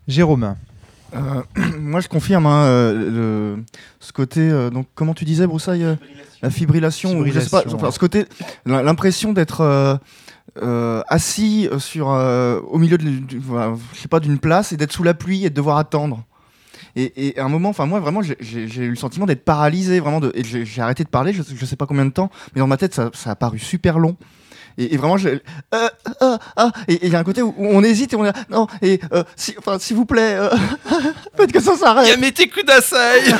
[0.09, 0.57] Jérôme.
[1.15, 1.43] Euh,
[1.79, 3.11] moi, je confirme hein, euh,
[3.57, 3.65] le-
[4.01, 4.41] ce côté.
[4.41, 5.87] euh, donc, comment tu disais, Broussaille
[6.43, 7.19] La fibrillation.
[7.19, 7.93] ou je sais pas, Fibrillation, enfin, ouais.
[7.93, 8.25] ce côté,
[8.67, 9.97] l'im- l'impression d'être euh,
[10.63, 15.03] euh, assis sur, au milieu de, voilà, je sais pas, d'une place et d'être sous
[15.05, 16.25] la pluie et de devoir attendre.
[16.97, 20.21] Et, et à un moment, enfin moi vraiment, j'ai- eu le sentiment d'être paralysé, vraiment,
[20.21, 22.67] de, et j'ai arrêté de parler, je, je sais pas combien de temps, mais dans
[22.69, 24.17] ma tête, ça, ça a paru super long.
[24.77, 25.89] Et, et vraiment, je, euh,
[26.21, 28.33] ah, ah, et il y a un côté où, où on hésite et on est
[28.33, 30.51] là, non, et euh, si, enfin, s'il vous plaît, euh,
[31.37, 32.09] faites que ça s'arrête.
[32.09, 33.23] Yamete Kudasai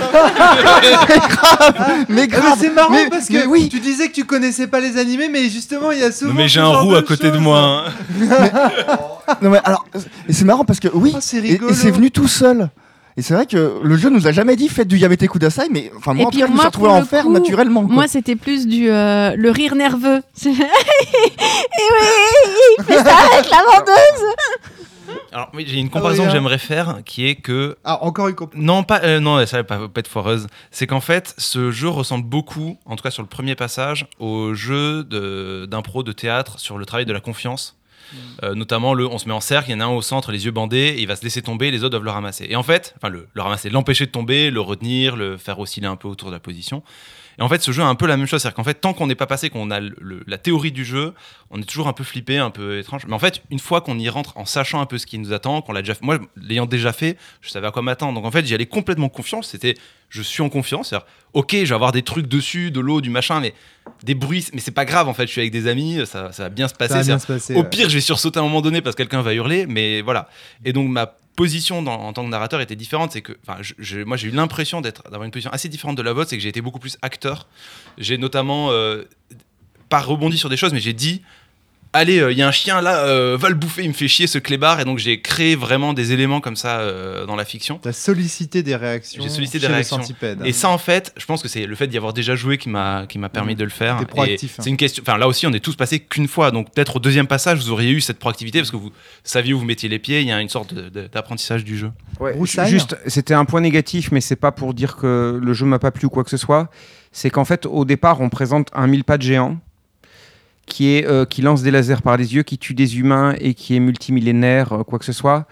[2.09, 3.69] mais Ah, grave, mais c'est marrant mais- parce mais que oui.
[3.69, 6.33] tu disais que tu connaissais pas les animés, mais justement, il y a souvent.
[6.33, 7.85] Non, mais j'ai un roux à côté de moi.
[7.89, 7.93] hein.
[9.43, 9.87] Non mais alors,
[10.29, 11.73] et c'est marrant parce que oui, Oh, c'est et, rigolo.
[11.73, 12.69] et c'est venu tout seul.
[13.17, 15.93] Et c'est vrai que le jeu nous a jamais dit faites du Yamete Kudasai, mais
[15.97, 17.85] enfin moi en tout cas je me suis retrouvé à en faire naturellement.
[17.85, 17.95] quoi.
[17.95, 20.21] Moi, c'était plus du euh, le rire nerveux.
[20.47, 20.57] et oui,
[22.79, 24.35] il fait ça avec la vendeuse.
[25.33, 26.35] Alors, oui, j'ai une comparaison oui, que hein.
[26.35, 29.65] j'aimerais faire qui est que Ah, encore une comp- Non, pas, euh, non, ça va
[29.65, 30.47] pas, pas être foireuse.
[30.71, 34.55] C'est qu'en fait, ce jeu ressemble beaucoup, en tout cas sur le premier passage, au
[34.55, 37.77] jeu de- d'impro de, théâtre sur le travail de la confiance.
[38.43, 40.33] Euh, notamment le on se met en cercle, il y en a un au centre,
[40.33, 42.47] les yeux bandés, et il va se laisser tomber, les autres doivent le ramasser.
[42.49, 45.87] Et en fait, enfin le, le ramasser, l'empêcher de tomber, le retenir, le faire osciller
[45.87, 46.83] un peu autour de la position.
[47.39, 48.93] Et en fait, ce jeu a un peu la même chose, c'est-à-dire qu'en fait, tant
[48.93, 51.13] qu'on n'est pas passé, qu'on a le- la théorie du jeu,
[51.51, 53.03] on est toujours un peu flippé, un peu étrange.
[53.07, 55.33] Mais en fait, une fois qu'on y rentre en sachant un peu ce qui nous
[55.33, 58.15] attend, qu'on l'a déjà fait, moi, l'ayant déjà fait, je savais à quoi m'attendre.
[58.15, 59.49] Donc en fait, j'y allais complètement confiance.
[59.49, 59.75] C'était,
[60.11, 60.91] je suis en confiance.
[60.91, 63.55] C'est-à-dire, ok, je vais avoir des trucs dessus, de l'eau, du machin, mais
[64.03, 65.09] des bruits, mais c'est pas grave.
[65.09, 67.03] En fait, je suis avec des amis, ça, ça va bien se passer.
[67.05, 67.69] Bien se au ouais.
[67.69, 70.29] pire, je vais sursauter à un moment donné parce que quelqu'un va hurler, mais voilà.
[70.65, 73.13] Et donc ma position en tant que narrateur était différente.
[73.13, 73.61] C'est que, enfin,
[74.05, 76.31] moi j'ai eu l'impression d'avoir une position assez différente de la vôtre.
[76.31, 77.49] C'est que j'ai été beaucoup plus acteur.
[77.99, 79.05] J'ai notamment euh,
[79.89, 81.23] pas rebondi sur des choses, mais j'ai dit
[81.95, 84.09] allez, euh, il y a un chien là, euh, va le bouffer, il me fait
[84.09, 84.81] chier ce clébard.
[84.81, 87.79] Et donc j'ai créé vraiment des éléments comme ça euh, dans la fiction.
[87.81, 89.23] T'as sollicité des réactions.
[89.23, 90.01] J'ai sollicité chez des réactions.
[90.45, 92.69] Et ça, en fait, je pense que c'est le fait d'y avoir déjà joué qui
[92.69, 93.59] m'a qui m'a permis Mhm.
[93.59, 93.97] de le faire.
[93.97, 94.63] T'es Et proactif, hein.
[94.63, 95.03] C'est une question.
[95.07, 96.51] Enfin, là aussi, on est tous passés qu'une fois.
[96.51, 99.59] Donc peut-être au deuxième passage, vous auriez eu cette proactivité parce que vous saviez où
[99.59, 100.21] vous mettiez les pieds.
[100.21, 101.91] Il y a une sorte d'apprentissage du jeu.
[102.21, 102.35] Ouais,
[102.67, 105.91] juste, c'était un point négatif, mais c'est pas pour dire que le jeu m'a pas
[105.91, 106.71] plu ou quoi que ce soit.
[107.13, 109.59] C'est qu'en fait, au départ, on présente un mille pas de géant
[110.67, 113.55] qui est euh, qui lance des lasers par les yeux, qui tue des humains et
[113.55, 115.47] qui est multimillénaire, euh, quoi que ce soit.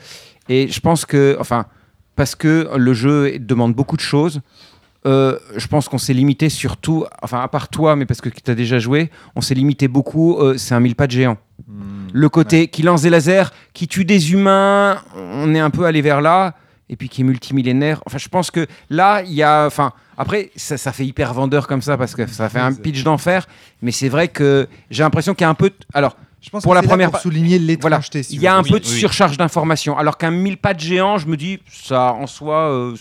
[0.48, 1.66] Et je pense que, enfin,
[2.16, 4.40] parce que le jeu demande beaucoup de choses.
[5.05, 8.48] euh, je pense qu'on s'est limité surtout, enfin à part toi, mais parce que tu
[8.51, 11.38] as déjà joué, on s'est limité beaucoup, c'est un mille pas de géant.
[11.66, 12.07] Hmm.
[12.12, 16.03] Le côté qui lance des lasers, qui tue des humains, on est un peu allé
[16.03, 16.55] vers là,
[16.92, 18.00] et puis qui est multimillénaire.
[18.07, 19.66] Enfin, je pense que là, il y a.
[19.66, 23.02] Enfin, après, ça, ça fait hyper vendeur comme ça, parce que ça fait un pitch
[23.02, 23.48] d'enfer,
[23.81, 25.70] mais c'est vrai que j'ai l'impression qu'il y a un peu.
[25.94, 28.22] Alors, Je pense pour que la là première pour souligner voilà, l'étrangeté.
[28.22, 29.96] si il y a un peu de Oui, surcharge d'informations.
[29.96, 32.70] Alors qu'un mille pas de géant, je me dis, ça en soi.
[32.70, 32.94] euh,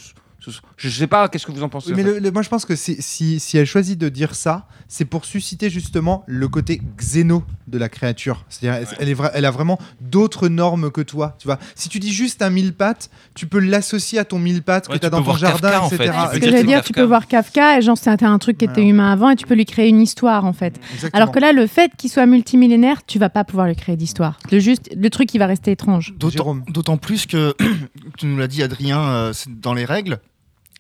[0.78, 2.42] je sais pas, qu'est-ce que vous en pensez Oui, mais en fait le- le- moi
[2.42, 6.24] je pense que si, si, si elle choisit de dire ça, c'est pour susciter justement
[6.26, 8.46] le côté xéno de la créature.
[8.50, 11.36] C'est-à-dire, elle, elle est vra- elle a vraiment d'autres normes que toi.
[11.40, 14.62] Tu vois, si tu dis juste un mille pattes, tu peux l'associer à ton mille
[14.62, 15.96] pattes Ouais, que tu as dans ton jardin, Kafka, en fait.
[15.96, 16.12] etc.
[16.12, 16.88] Tu Ce peux que j'allais dire, Kafka.
[16.88, 19.46] tu peux voir Kafka et genre c'était un truc qui était humain avant et tu
[19.48, 20.80] peux lui créer une histoire en fait.
[20.94, 21.22] Exactement.
[21.24, 24.38] Alors que là, le fait qu'il soit multimillénaire, tu vas pas pouvoir lui créer d'histoire.
[24.52, 26.14] Le juste, le truc, il va rester étrange.
[26.18, 27.56] D'autant plus que,
[28.18, 30.20] tu nous l'as dit Adrien, euh, c'est dans les règles,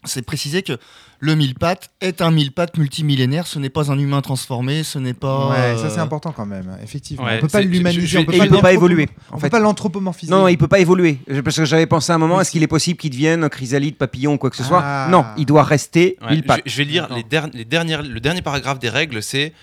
[0.04, 0.78] c'est précisé que
[1.20, 4.98] le mille pattes est un mille pattes multimillénaire, ce n'est pas un humain transformé, ce
[4.98, 5.50] n'est pas...
[5.50, 7.26] Ouais, ça c'est euh, important quand même, effectivement.
[7.26, 9.36] Ouais, on peut pas l'humaniser, je- on peut pas il peut pas l'anthropo- évoluer, en
[9.36, 9.48] On fait.
[9.48, 10.32] peut pas l'anthropomorphiser.
[10.32, 11.20] Non, non, il peut pas évoluer.
[11.28, 13.96] Je- Parce que j'avais pensé à un moment, est-ce qu'il est possible qu'il devienne chrysalide,
[13.98, 15.08] papillon ou quoi que ce soit Ah.
[15.12, 16.62] Non, il doit rester Ouais, mille pattes.
[16.66, 19.54] je, je vais lire les, der- les dernières, le dernier paragraphe des règles, c'est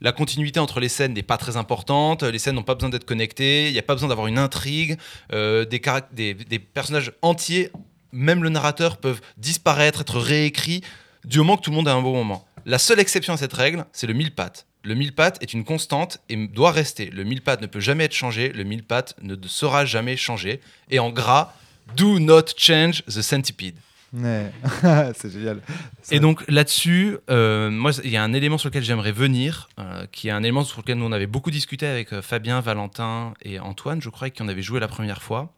[0.00, 3.04] la continuité entre les scènes n'est pas très importante, les scènes n'ont pas besoin d'être
[3.04, 4.96] connectées, il n'y a pas besoin d'avoir une intrigue,
[5.32, 7.72] euh, des, caract- des, des personnages entiers,
[8.12, 10.82] même le narrateur, peuvent disparaître, être réécrits,
[11.24, 12.46] du moment que tout le monde a un bon moment.
[12.66, 14.66] La seule exception à cette règle, c'est le mille pattes.
[14.84, 17.06] Le mille pattes est une constante et doit rester.
[17.10, 20.60] Le mille pattes ne peut jamais être changé, le mille pattes ne sera jamais changé.
[20.90, 21.52] Et en gras,
[21.96, 23.74] do not change the centipede.
[24.12, 24.50] Ouais.
[25.16, 25.60] c'est génial.
[26.00, 29.68] Ça- Et donc là-dessus, euh, moi, il y a un élément sur lequel j'aimerais venir,
[29.78, 32.60] euh, qui est un élément sur lequel nous on avait beaucoup discuté avec euh, Fabien,
[32.60, 35.52] Valentin et Antoine, je crois, qui en avait joué la première fois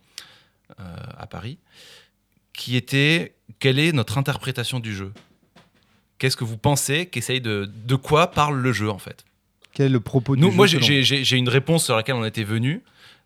[0.80, 0.82] euh,
[1.18, 1.58] à Paris,
[2.52, 5.12] qui était quelle est notre interprétation du jeu?
[6.18, 9.24] Qu'est-ce que vous pensez qu'essaye de de quoi parle le jeu en fait?
[9.72, 12.44] Quel est le propos du Nous, jeu moi, j'ai- une réponse sur laquelle on était
[12.44, 12.82] venu.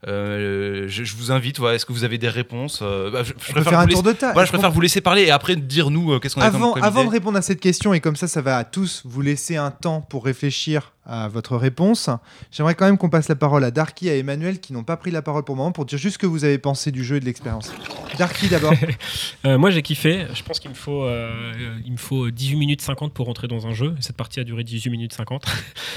[0.06, 1.58] Euh, je, je vous invite.
[1.58, 2.80] voilà, Est-ce que vous avez des réponses?
[2.82, 4.32] Euh, bah, je, préfère faire un vous tour laisser- de table.
[4.34, 6.56] voilà, je préfère vous laisser parler et après dire nous euh, qu'est-ce qu'on a comme-
[6.56, 7.08] Avant, comme avant idée.
[7.08, 9.70] de répondre à cette question, et comme ça, ça va à tous vous laisser un
[9.70, 12.08] temps pour réfléchir à votre réponse,
[12.50, 14.96] j'aimerais quand même qu'on passe la parole à Darky et à Emmanuel qui n'ont pas
[14.96, 17.04] pris la parole pour le moment pour dire juste ce que vous avez pensé du
[17.04, 17.72] jeu et de l'expérience.
[18.18, 18.72] Darky d'abord.
[19.44, 21.52] Euh, moi j'ai kiffé, je pense qu'il me faut euh,
[21.84, 23.94] il me faut 18 minutes 50 pour rentrer dans un jeu.
[24.00, 25.44] Cette partie a duré 18 minutes 50.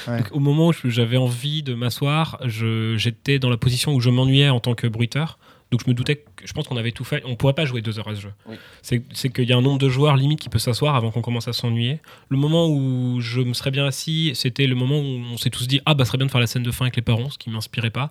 [0.07, 0.17] Ouais.
[0.17, 4.49] Donc, au moment où j'avais envie de m'asseoir, j'étais dans la position où je m'ennuyais
[4.49, 5.37] en tant que bruiteur.
[5.71, 7.21] Donc je me doutais que je pense qu'on avait tout fait.
[7.25, 8.33] On pourrait pas jouer deux heures à ce jeu.
[8.45, 8.55] Oui.
[8.81, 11.47] C'est qu'il y a un nombre de joueurs limite qui peut s'asseoir avant qu'on commence
[11.47, 11.99] à s'ennuyer.
[12.29, 15.03] Le moment où je me serais bien assis, c'était le moment où
[15.33, 16.85] on s'est tous dit ah bah ce serait bien de faire la scène de fin
[16.85, 18.09] avec les parents, ce qui m'inspirait pas.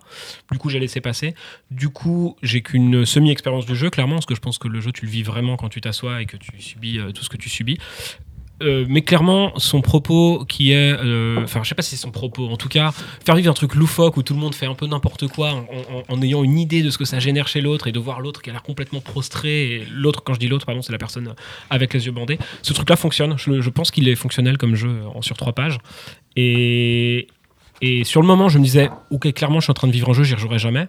[0.51, 1.33] Du coup j'ai laissé passer.
[1.71, 4.91] Du coup j'ai qu'une semi-expérience du jeu clairement parce que je pense que le jeu
[4.91, 7.37] tu le vis vraiment quand tu t'assois et que tu subis euh, tout ce que
[7.37, 7.77] tu subis.
[8.63, 12.11] Euh, mais clairement, son propos qui est, euh, enfin, je sais pas si c'est son
[12.11, 12.91] propos, en tout cas,
[13.23, 15.63] faire vivre un truc loufoque où tout le monde fait un peu n'importe quoi
[16.09, 18.41] en, ayant une idée de ce que ça génère chez l'autre et de voir l'autre
[18.41, 19.85] qui a l'air complètement prostré.
[19.91, 21.35] L'autre, quand je dis l'autre, pardon, c'est la personne
[21.69, 22.39] avec les yeux bandés.
[22.63, 23.35] Ce truc-là fonctionne.
[23.37, 25.77] Je, je pense qu'il est fonctionnel comme jeu en sur trois pages.
[26.35, 27.27] Et,
[27.81, 30.09] et sur le moment, je me disais, ok, clairement, je suis en train de vivre
[30.09, 30.87] un jeu, j'y rejouerai jamais.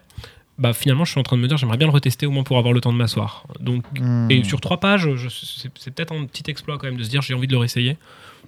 [0.58, 2.42] Bah, finalement, je suis en train de me dire, j'aimerais bien le retester au moins
[2.42, 3.46] pour avoir le temps de m'asseoir.
[3.60, 4.28] Donc, Hmm.
[4.30, 7.08] et sur trois pages, je- c'est c'est peut-être un petit exploit quand même de se
[7.10, 7.96] dire j'ai envie de le réessayer.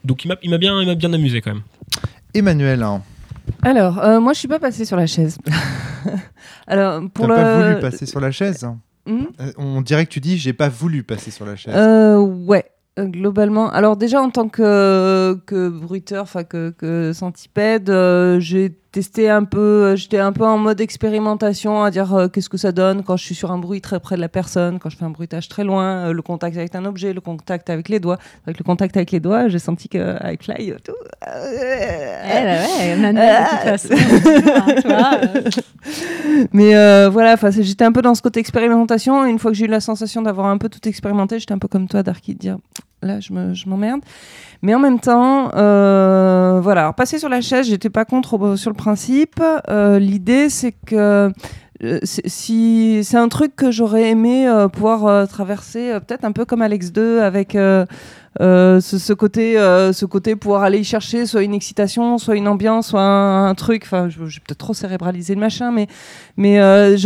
[0.04, 1.62] Donc il m'a il m'a bien, il m'a bien amusé quand même.
[2.34, 3.02] Emmanuel, hein.
[3.62, 5.38] Alors, euh, moi, je suis pas passée sur la chaise.
[6.66, 7.68] Alors, t'as pour pas le.
[7.68, 8.66] voulu passer sur la chaise?
[9.06, 9.24] Hmm?
[9.40, 11.74] Euh, On dirait que tu dis j'ai pas voulu passer sur la chaise.
[11.76, 12.64] Euh, ouais,
[12.98, 13.70] euh, globalement.
[13.70, 19.44] Alors déjà en tant que, que bruiteur, enfin que, que centipède, euh, j'ai testé un
[19.44, 23.02] peu, euh, j'étais un peu en mode expérimentation, à dire euh, qu'est-ce que ça donne
[23.02, 25.10] quand je suis sur un bruit très près de la personne, quand je fais un
[25.10, 28.18] bruitage très loin, euh, le contact avec un objet, le contact avec les doigts.
[28.46, 30.92] Avec le contact avec les doigts, j'ai senti qu'avec Fly, tout...
[36.52, 39.26] Mais voilà, j'étais un peu dans ce côté expérimentation.
[39.26, 41.58] Et une fois que j'ai eu la sensation d'avoir un peu tout expérimenté, j'étais un
[41.58, 42.58] peu comme toi, Darky, de dire
[43.02, 44.00] là, je me- je m'emmerde.
[44.62, 46.82] Mais en même temps, euh, voilà.
[46.82, 49.40] Alors, passer sur la chaise, j'étais pas contre sur le principe.
[49.68, 51.30] Euh, L'idée, c'est que
[51.82, 56.44] euh, si c'est un truc que j'aurais aimé euh, pouvoir euh, traverser, peut-être un peu
[56.44, 57.56] comme Alex 2 avec.
[58.38, 62.46] Euh, ce, côté, euh, ce côté pouvoir aller y chercher soit une excitation, soit une
[62.46, 63.82] ambiance, soit un, truc.
[63.84, 65.88] Enfin, j'ai peut-être trop cérébralisé le machin, mais,
[66.36, 66.96] mais euh,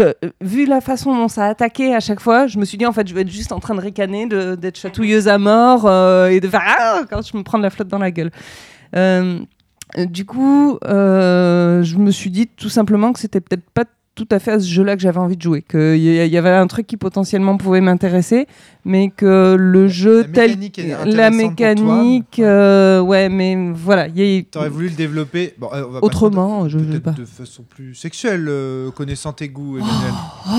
[0.43, 2.93] vu la façon dont ça a attaqué à chaque fois, je me suis dit en
[2.93, 5.91] fait, je vais être juste en train de ricaner, d'être chatouilleuse à mort
[6.29, 8.31] et de faire ah quand je me prends de la flotte dans la gueule.
[8.93, 14.53] Du coup, je me suis dit tout simplement que c'était peut-être pas tout à fait
[14.53, 16.97] à ce jeu-là que j'avais envie de jouer, qu'il y, y avait un truc qui
[16.97, 18.47] potentiellement pouvait m'intéresser,
[18.85, 24.07] mais que le jeu La tel mécanique est la toi, mécanique, euh, ouais, mais voilà,
[24.09, 26.79] il y a- T'aurais voulu le développer bon, euh, on va pas autrement, se- je,
[26.79, 27.11] je sais pas.
[27.13, 30.13] de façon plus sexuelle, euh, connaissant tes goûts, Emmanuel.
[30.49, 30.51] Oh.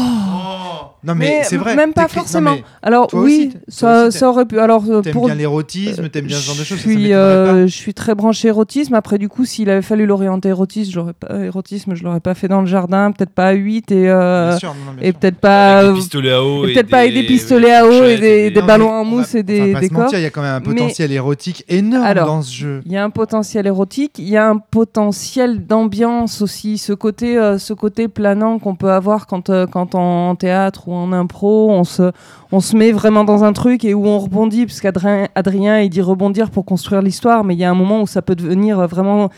[1.03, 1.75] Non mais, c'est vrai.
[1.75, 2.55] Même pas non, forcément.
[2.81, 4.59] Alors oui, aussi, ça, ça aurait pu.
[4.59, 6.77] Alors T'aimes pour bien l'érotisme, t'aimes bien ce genre de choses.
[6.79, 8.95] je suis, je très branché érotisme.
[8.95, 12.47] Après, du coup, s'il avait fallu l'orienter érotisme, j'aurais pas, érotisme, je l'aurais pas fait
[12.47, 15.11] dans le jardin, peut-être pas à 8 et, euh, Bien sûr, non, non, bien et
[15.11, 15.19] sûr.
[15.19, 15.77] peut-être pas.
[15.79, 17.91] Avec euh, des pistolets à eau et et peut-être pas avec des pistolets à eau
[18.03, 20.09] et des, et des- des Non, ballons en mousse va- et des, pas des corps.
[20.13, 22.81] il y a quand même un Mais- potentiel érotique énorme Alors, dans ce jeu.
[22.85, 27.37] Il y a un potentiel érotique, il y a un potentiel d'ambiance aussi, ce côté,
[27.37, 31.11] euh, ce côté planant qu'on peut avoir quand, euh, quand en, en théâtre ou en
[31.11, 32.11] impro, on se,
[32.51, 35.89] on se met vraiment dans un truc et où on rebondit, parce qu'Adrien, Adrien, il
[35.89, 38.79] dit rebondir pour construire l'histoire, mais il y a un moment où ça peut devenir
[38.79, 39.29] euh, vraiment...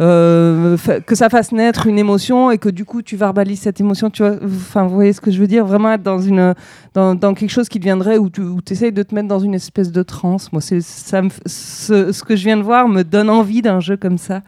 [0.00, 0.76] euh,
[1.06, 4.22] que ça fasse naître une émotion et que du coup tu verbalises cette émotion tu
[4.22, 4.36] vois.
[4.44, 5.64] Enfin vous voyez ce que je veux dire?
[5.66, 6.54] Vraiment être dans une
[6.94, 9.92] dans, dans quelque chose qui deviendrait où tu essayes de te mettre dans une espèce
[9.92, 10.52] de transe.
[10.52, 13.80] Moi c'est ça me ce, ce que je viens de voir me donne envie d'un
[13.80, 14.42] jeu comme ça.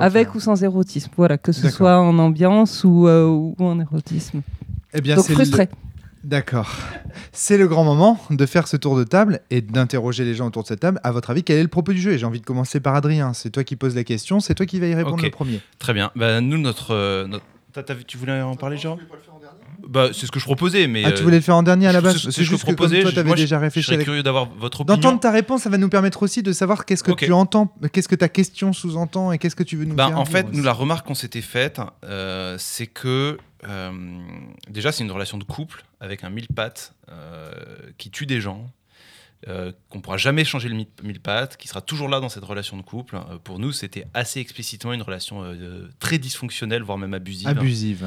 [0.00, 1.10] Avec ou sans érotisme.
[1.16, 4.40] Voilà que ce soit en ambiance ou, euh, ou en érotisme.
[4.94, 5.68] Eh bien, donc le- frustré
[6.26, 6.74] D'accord.
[7.32, 10.64] C'est le grand moment de faire ce tour de table et d'interroger les gens autour
[10.64, 10.98] de cette table.
[11.04, 12.12] À votre avis, quel est le propos du jeu?
[12.12, 13.32] Et J'ai envie de commencer par Adrien.
[13.32, 15.60] C'est toi qui poses la question, c'est toi qui vas y répondre le premier.
[15.78, 16.10] Très bien.
[16.16, 16.92] Bah, nous, notre.
[16.92, 18.98] euh, notre- T'as- t'as vu- tu voulais en parler, Jérôme?
[19.86, 20.86] Bah, C'est ce que je proposais.
[20.88, 22.16] Mais, ah, tu voulais le faire en dernier à la c'est- base?
[22.24, 23.02] c'est ce que je que comme proposais.
[23.02, 23.86] toi, Je- tu avais moi, je- déjà Je réfléchi.
[23.86, 24.96] serais avec- curieux d'avoir votre opinion.
[24.96, 28.08] D'entendre ta réponse, ça va nous permettre aussi de savoir qu'est-ce que tu entends, qu'est-ce
[28.08, 30.46] que ta question sous-entend et qu'est-ce que tu veux nous Bah, faire en dire fait,
[30.52, 33.36] nous, la remarque qu'on s'était faite, euh, c'est que
[34.68, 37.50] déjà, c'est une relation de couple avec un mille pattes euh,
[37.98, 38.70] qui tue des gens,
[39.48, 42.44] euh, qu'on pourra jamais changer le mi- mille pattes, qui sera toujours là dans cette
[42.44, 43.16] relation de couple.
[43.16, 47.48] Euh, pour nous, c'était assez explicitement une relation euh, très dysfonctionnelle, voire même abusive.
[47.48, 48.04] abusive.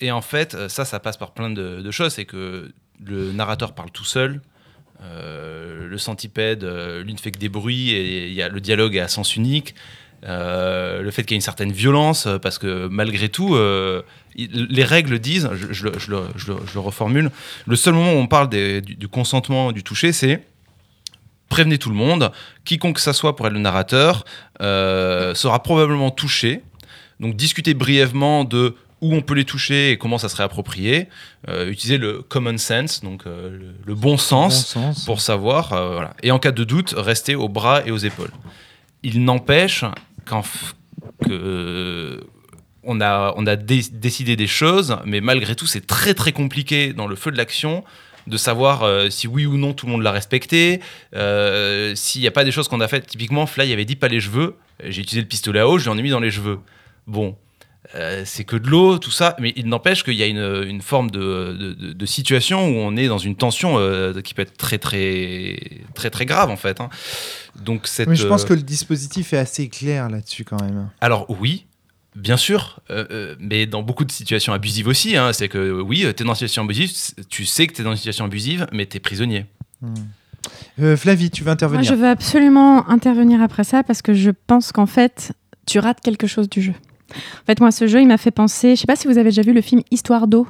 [0.00, 2.12] Et en fait, euh, ça, ça passe par plein de, de choses.
[2.14, 2.72] C'est que
[3.04, 4.40] le narrateur parle tout seul.
[5.00, 8.96] euh, le centipède, euh, lui ne fait que des bruits et y a, le dialogue
[8.96, 9.74] est à sens unique.
[10.24, 14.02] Euh, le fait qu'il y ait une certaine violence, euh, parce que malgré tout, euh,
[14.36, 17.30] les règles disent, je, je le- je le, je le- je le reformule,
[17.66, 20.42] le seul moment où on parle des- du, du consentement, du toucher, c'est
[21.48, 22.30] prévenez tout le monde,
[22.64, 24.24] quiconque que ça soit pour être le narrateur,
[24.60, 26.62] euh, sera probablement touché.
[27.20, 31.08] Donc discuter brièvement de où on peut les toucher et comment ça serait approprié.
[31.48, 35.04] Euh, utiliser le common sense, donc euh, le, le bon sens, Bon sens.
[35.04, 35.72] pour savoir.
[35.72, 36.14] euh, voilà.
[36.22, 38.32] Et en cas de doute, rester aux bras et aux épaules.
[39.04, 39.84] Il n'empêche
[40.28, 40.42] qu'en
[41.30, 42.20] euh,
[42.84, 47.30] on a, décidé des choses, mais malgré tout, c'est très très compliqué dans le feu
[47.30, 47.84] de l'action
[48.26, 50.80] de savoir euh, si oui ou non tout le monde l'a respecté,
[51.14, 53.06] euh, s'il n'y a pas des choses qu'on a faites.
[53.06, 54.56] Typiquement, Fly avait dit pas les cheveux.
[54.84, 56.58] J'ai utilisé le pistolet à eau, je l'en ai mis dans les cheveux.
[57.06, 57.36] Bon,
[57.94, 60.82] euh, c'est que de l'eau, tout ça, mais il n'empêche qu'il y a une, une
[60.82, 64.42] forme de, de- de- de situation où on est dans une tension euh, qui peut
[64.42, 65.58] être très très
[65.94, 66.80] très très grave en fait.
[66.80, 66.90] hein.
[67.64, 70.88] Donc cette, Mais je pense euh, que le dispositif est assez clair là-dessus quand même.
[71.00, 71.66] alors oui,
[72.14, 72.80] bien sûr,
[73.40, 75.16] mais dans beaucoup de situations abusives aussi.
[75.16, 76.90] hein, c'est que oui, tu es dans une situation abusive,
[77.28, 79.46] tu sais que tu es dans une situation abusive, mais tu es prisonnier.
[80.80, 84.30] Euh, Flavie, tu veux Moi, intervenir je veux absolument intervenir après ça parce que je
[84.46, 85.32] pense qu'en fait,
[85.66, 86.74] tu rates quelque chose du jeu.
[87.10, 88.76] En fait, moi, ce jeu, il m'a fait penser.
[88.76, 90.46] Je sais pas si vous avez déjà vu le film Histoire d'eau,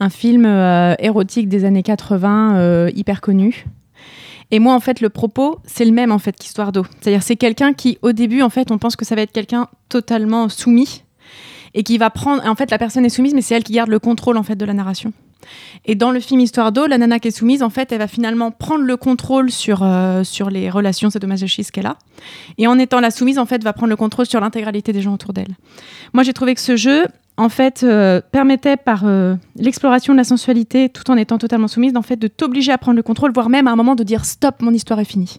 [0.00, 3.66] un film euh, érotique des années 80, euh, hyper connu.
[4.50, 6.86] Et moi, en fait, le propos, c'est le même en fait qu'Histoire d'eau.
[7.00, 9.68] C'est-à-dire, c'est quelqu'un qui, au début, en fait, on pense que ça va être quelqu'un
[9.88, 11.02] totalement soumis
[11.74, 12.46] et qui va prendre.
[12.46, 14.56] En fait, la personne est soumise, mais c'est elle qui garde le contrôle en fait
[14.56, 15.12] de la narration.
[15.84, 18.08] Et dans le film Histoire d'eau, la nana qui est soumise, en fait, elle va
[18.08, 21.96] finalement prendre le contrôle sur, euh, sur les relations sadomasochistes qu'elle a.
[22.58, 25.14] Et en étant la soumise, en fait, va prendre le contrôle sur l'intégralité des gens
[25.14, 25.54] autour d'elle.
[26.12, 30.24] Moi, j'ai trouvé que ce jeu, en fait, euh, permettait par euh, l'exploration de la
[30.24, 33.48] sensualité, tout en étant totalement soumise, en fait, de t'obliger à prendre le contrôle, voire
[33.48, 35.38] même à un moment de dire stop, mon histoire est finie.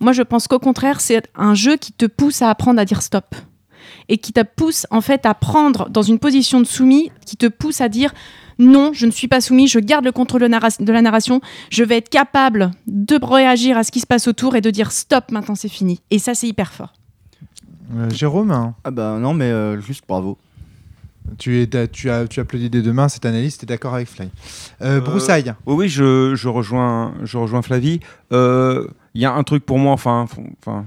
[0.00, 3.02] Moi, je pense qu'au contraire, c'est un jeu qui te pousse à apprendre à dire
[3.02, 3.34] stop
[4.08, 7.46] et qui te pousse en fait à prendre dans une position de soumis, qui te
[7.46, 8.12] pousse à dire
[8.60, 11.96] non, je ne suis pas soumis, je garde le contrôle de, la narration, je vais
[11.96, 15.54] être capable de réagir à ce qui se passe autour et de dire stop, maintenant
[15.54, 16.00] c'est fini.
[16.10, 16.92] Et ça, c'est hyper fort.
[17.96, 20.38] Euh, Jérôme, hein, Ah bah non, mais euh, juste bravo.
[21.38, 24.08] tu, es, tu, as, tu applaudis des deux mains cette analyse, tu es d'accord avec
[24.08, 24.28] Fly.
[24.82, 28.00] Euh, Broussaille, Oui, oui, je, je rejoins, je rejoins Flavie.
[28.32, 30.26] Euh, Il y a un truc pour moi, enfin,
[30.60, 30.84] enfin,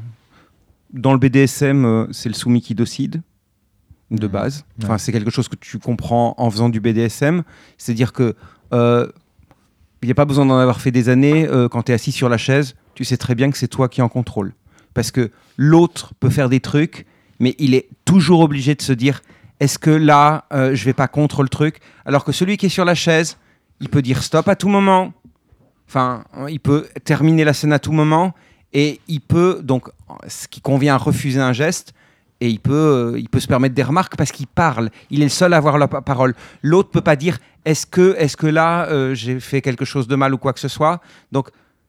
[0.93, 3.21] dans le BDSM, euh, c'est le soumis qui décide
[4.19, 4.65] de base.
[4.83, 7.43] Enfin, c'est quelque chose que tu comprends en faisant du BDSM.
[7.77, 8.35] C'est-à-dire que
[8.73, 9.07] euh,
[10.01, 11.47] il n'y a pas besoin d'en avoir fait des années.
[11.47, 13.89] euh, quand tu es assis sur la chaise, tu sais très bien que c'est toi
[13.89, 14.53] qui es en contrôle.
[14.93, 17.05] Parce que l'autre peut faire des trucs,
[17.39, 19.21] mais il est toujours obligé de se dire
[19.59, 21.79] est-ce que là, euh, je vais pas contre le truc?
[22.05, 23.37] Alors que celui qui est sur la chaise,
[23.79, 25.13] il peut dire stop à tout moment.
[25.87, 28.33] Enfin, il peut terminer la scène à tout moment
[28.73, 29.89] et il peut donc,
[30.27, 31.93] ce qui convient à refuser un geste,
[32.43, 32.73] et il peut,
[33.13, 34.89] euh, il peut se permettre des remarques parce qu'il parle.
[35.09, 36.33] Il est le seul à avoir la pa- parole.
[36.61, 40.15] L'autre peut pas dire est-ce que, est-ce que là euh, j'ai fait quelque chose de
[40.17, 40.99] mal ou quoi que ce soit.
[41.31, 41.45] Donc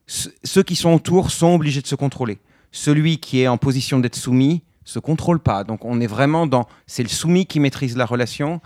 [0.07, 2.37] ce- ceux qui sont autour sont obligés de se contrôler.
[2.71, 5.63] Celui qui est en position d'être soumis se contrôle pas.
[5.65, 8.61] Donc on est vraiment dans c'est le soumis qui maîtrise la relation.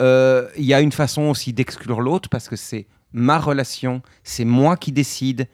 [0.00, 4.44] Euh, Il y a une façon aussi d'exclure l'autre parce que c'est ma relation, c'est
[4.44, 5.48] moi qui décide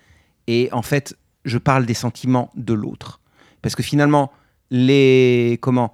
[0.47, 3.21] et en fait je parle des sentiments de l'autre
[3.63, 4.31] parce que finalement
[4.71, 5.93] les comment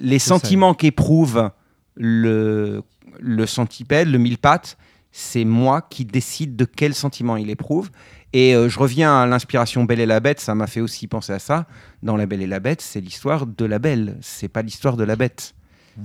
[0.00, 1.50] les sentiments qu'éprouve
[1.94, 2.82] le
[3.18, 4.76] le centipède, le mille pattes,
[5.10, 7.90] c'est moi qui décide de quel sentiment il éprouve.
[8.32, 11.32] Et euh, je reviens à l'inspiration Belle et la Bête, ça m'a fait aussi penser
[11.32, 11.66] à ça.
[12.02, 15.04] Dans La Belle et la Bête, c'est l'histoire de la Belle, c'est pas l'histoire de
[15.04, 15.54] la Bête.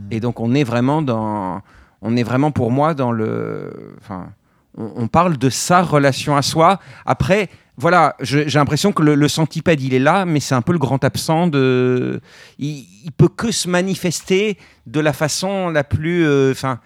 [0.10, 1.62] Et donc on est vraiment dans,
[2.02, 4.30] on est vraiment pour moi dans le, enfin,
[4.78, 6.80] on, on parle de sa relation à soi.
[7.06, 10.74] Après, voilà, j'ai l'impression que le, le centipède il est là, mais c'est un peu
[10.74, 12.20] le grand absent de,
[12.60, 14.58] il, il peut que se manifester
[14.88, 16.80] de la façon la plus, euh, enfin,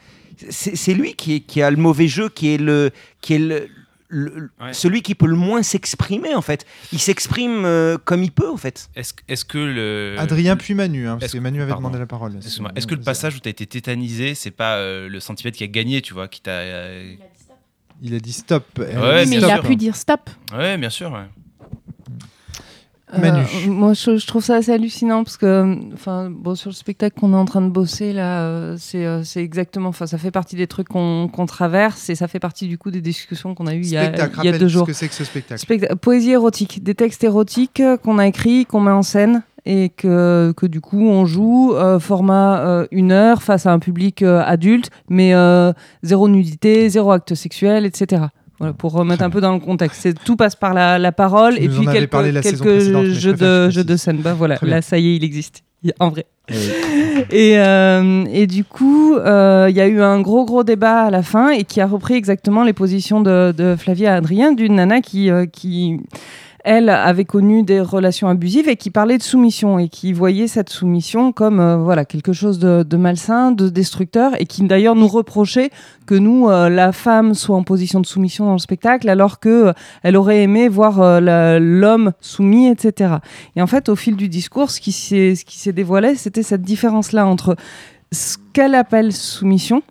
[0.50, 3.39] c'est c'est lui qui, est- qui a le mauvais jeu, qui est le, qui est
[3.39, 3.67] le,
[4.08, 4.71] le- Ouais.
[4.71, 6.65] celui qui peut le moins s'exprimer en fait.
[6.93, 8.88] Il s'exprime euh, comme il peut en fait.
[8.95, 10.15] Est-ce est-ce que le.
[10.19, 11.88] Adrien puis Manu, hein, parce que Manu avait pardon.
[11.88, 12.34] demandé la parole.
[12.76, 15.63] Est-ce que le passage où tu as été tétanisé, c'est pas euh, le centipède qui
[15.63, 16.52] a gagné, tu vois, qui t'a.
[18.06, 18.63] Euh, Il a dit stop.
[18.78, 20.30] Ouais, mais il a pu dire stop.
[20.56, 21.12] Ouais, bien sûr.
[21.12, 21.26] ouais.
[23.18, 23.41] Manu.
[23.44, 27.18] Euh, moi, je, je trouve ça assez hallucinant parce que, enfin, bon, sur le spectacle
[27.18, 30.32] qu'on est en train de bosser là, euh, c'est euh, c'est exactement, enfin, ça fait
[30.32, 33.68] partie des trucs qu'on qu'on traverse et ça fait partie du coup des discussions qu'on
[33.68, 34.86] a eues il y a, il y a deux jours.
[34.88, 35.62] que c'est que ce spectacle.
[35.62, 39.89] Specta- poésie érotique, des textes érotiques euh, qu'on a écrits, qu'on met en scène et
[39.89, 44.21] que, que du coup on joue euh, format euh, une heure face à un public
[44.21, 45.73] euh, adulte, mais euh,
[46.04, 48.23] zéro nudité, zéro acte sexuel, etc.
[48.60, 50.08] Voilà, pour remettre un peu dans le contexte.
[50.23, 53.95] Tout passe par la, la parole Tu et puis quelques, quelques jeux, de, jeux de
[53.97, 54.17] scène.
[54.17, 55.63] Bah voilà, là ça y est, il existe.
[55.99, 56.25] En vrai.
[57.32, 61.10] Et, euh, et du coup, euh, il y a eu un gros gros débat à
[61.10, 64.75] la fin et qui a repris exactement les positions de, de Flavia et Adrien, d'une
[64.75, 65.99] nana qui, euh, qui,
[66.65, 70.69] elle, avait connu des relations abusives et qui parlait de soumission et qui voyait cette
[70.69, 75.69] soumission comme euh, voilà quelque chose de, malsain, de destructeur et qui d'ailleurs nous reprochait
[76.08, 79.67] que nous, euh, la femme, soit en position de soumission dans le spectacle alors que
[79.67, 83.15] euh, elle aurait aimé voir l'homme soumis, etc.
[83.56, 87.56] Et en fait, au fil du discours, ce qui s'est dévoilé, c'était cette différence-là entre
[88.12, 89.84] ce qu'elle appelle soumission,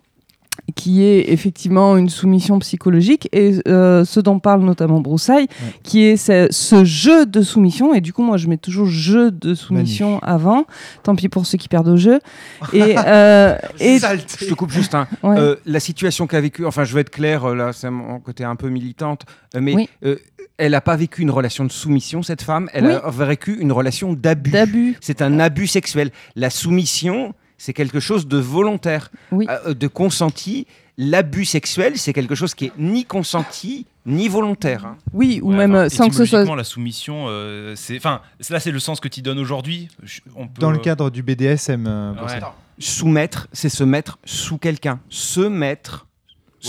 [0.75, 5.47] qui est effectivement une soumission psychologique, et euh, ce dont parle notamment Broussailles,
[5.83, 7.93] qui est ce, ce jeu de soumission.
[7.93, 10.65] Et du coup, moi, je mets toujours jeu de soumission avant.
[11.03, 12.19] Tant pis pour ceux qui perdent au jeu.
[12.73, 14.95] Et, euh, et Je te coupe juste.
[14.95, 15.07] hein.
[15.23, 15.37] Ouais.
[15.37, 18.43] Euh, la situation qu'a vécue, enfin, je vais être clair, euh, là, c'est mon côté
[18.43, 19.23] un peu militante,
[19.59, 19.89] mais Oui.
[20.03, 20.15] euh,
[20.57, 22.69] elle n'a pas vécu une relation de soumission, cette femme.
[22.73, 22.93] Elle Oui.
[22.93, 24.51] a vécu une relation d'abus.
[24.51, 24.97] d'abus.
[25.01, 26.11] C'est un abus sexuel.
[26.35, 29.47] La soumission, c'est quelque chose de volontaire, Oui.
[29.49, 30.67] euh, de consenti.
[30.97, 34.85] L'abus sexuel, c'est quelque chose qui est ni consenti ni volontaire.
[34.85, 34.97] hein.
[35.13, 36.55] Oui, ou Ouais, même enfin, euh, sans que ce soit.
[36.55, 37.97] la soumission, euh, c'est.
[37.97, 39.89] Enfin, là, c'est le sens que tu donnes aujourd'hui.
[39.99, 42.39] Peut- Dans le cadre du BDSM, euh, Ouais.
[42.79, 44.99] Soumettre, c'est se mettre sous quelqu'un.
[45.09, 46.07] Se mettre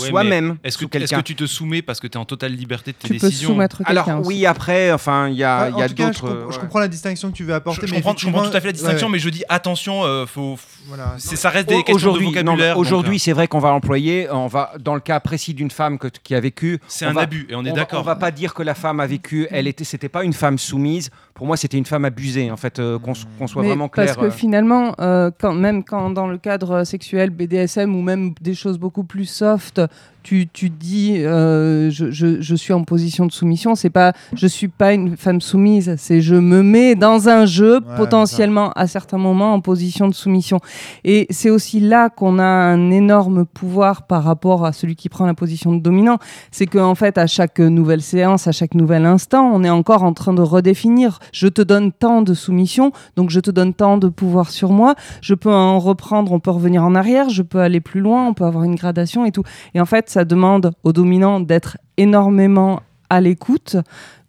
[0.01, 1.17] Ouais, soi-même Est-ce que, quelqu'un.
[1.17, 3.27] que tu te soumets parce que tu es en totale liberté de tes Tu peux
[3.27, 3.49] décisions?
[3.49, 3.91] soumettre quelqu'un.
[3.91, 4.27] Alors aussi.
[4.27, 6.47] oui, après, enfin, il y a, je, d'autres.
[6.49, 6.61] je ouais.
[6.61, 7.87] comprends la distinction que tu veux je, apporter.
[7.87, 10.03] je mais comprends, je comprends tout à fait la distinction, ouais, mais je dis attention,
[10.03, 10.57] euh, faut,
[10.87, 11.15] voilà.
[11.17, 12.77] c'est- ça reste des questions de vocabulaire.
[12.77, 15.97] aujourd'hui, euh, c'est vrai qu'on va employer, on va dans le cas précis d'une femme
[15.97, 16.79] que- qui a vécu.
[16.87, 17.99] c'est un va- abus et on est d'accord.
[18.01, 20.57] On va pas dire que la femme a vécu, elle était, c'était pas une femme
[20.57, 21.09] soumise.
[21.37, 22.49] Pour moi, c'était une femme abusée.
[22.49, 24.07] En fait, euh, qu'on soit Mais vraiment clair.
[24.07, 24.31] Parce que euh.
[24.31, 29.03] finalement, euh, quand, même quand dans le cadre sexuel, BDSM ou même des choses beaucoup
[29.03, 29.79] plus soft,
[30.27, 34.45] tu, tu dis euh, je, je, je suis en position de soumission, c'est pas je
[34.45, 38.87] suis pas une femme soumise, c'est je me mets dans un jeu Ouais, potentiellement à
[38.87, 40.59] certains moments en position de soumission.
[41.03, 45.25] Et c'est aussi là qu'on a un énorme pouvoir par rapport à celui qui prend
[45.25, 46.17] la position de dominant.
[46.51, 50.13] C'est qu'en fait, à chaque nouvelle séance, à chaque nouvel instant, on est encore en
[50.13, 51.19] train de redéfinir.
[51.33, 54.95] Je te donne tant de soumission, donc je te donne tant de pouvoir sur moi.
[55.21, 58.33] Je peux en reprendre, on peut revenir en arrière, je peux aller plus loin, on
[58.33, 59.43] peut avoir une gradation et tout.
[59.73, 63.75] Et en fait, ça demande au dominant d'être énormément à l'écoute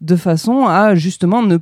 [0.01, 1.57] de façon à justement ne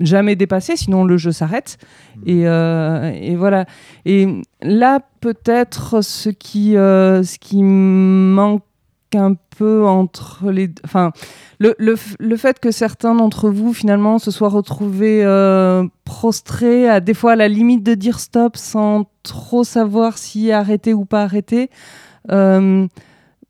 [0.00, 1.78] jamais dépasser, sinon le jeu s'arrête.
[2.26, 3.64] Et, euh, et voilà.
[4.04, 8.62] Et là, peut-être ce qui, euh, ce qui manque
[9.14, 10.68] un peu entre les...
[10.84, 11.12] Enfin,
[11.58, 17.00] le, le, le fait que certains d'entre vous, finalement, se soient retrouvés euh, prostrés, à
[17.00, 21.22] des fois à la limite de dire stop sans trop savoir si arrêter ou pas
[21.22, 21.70] arrêter.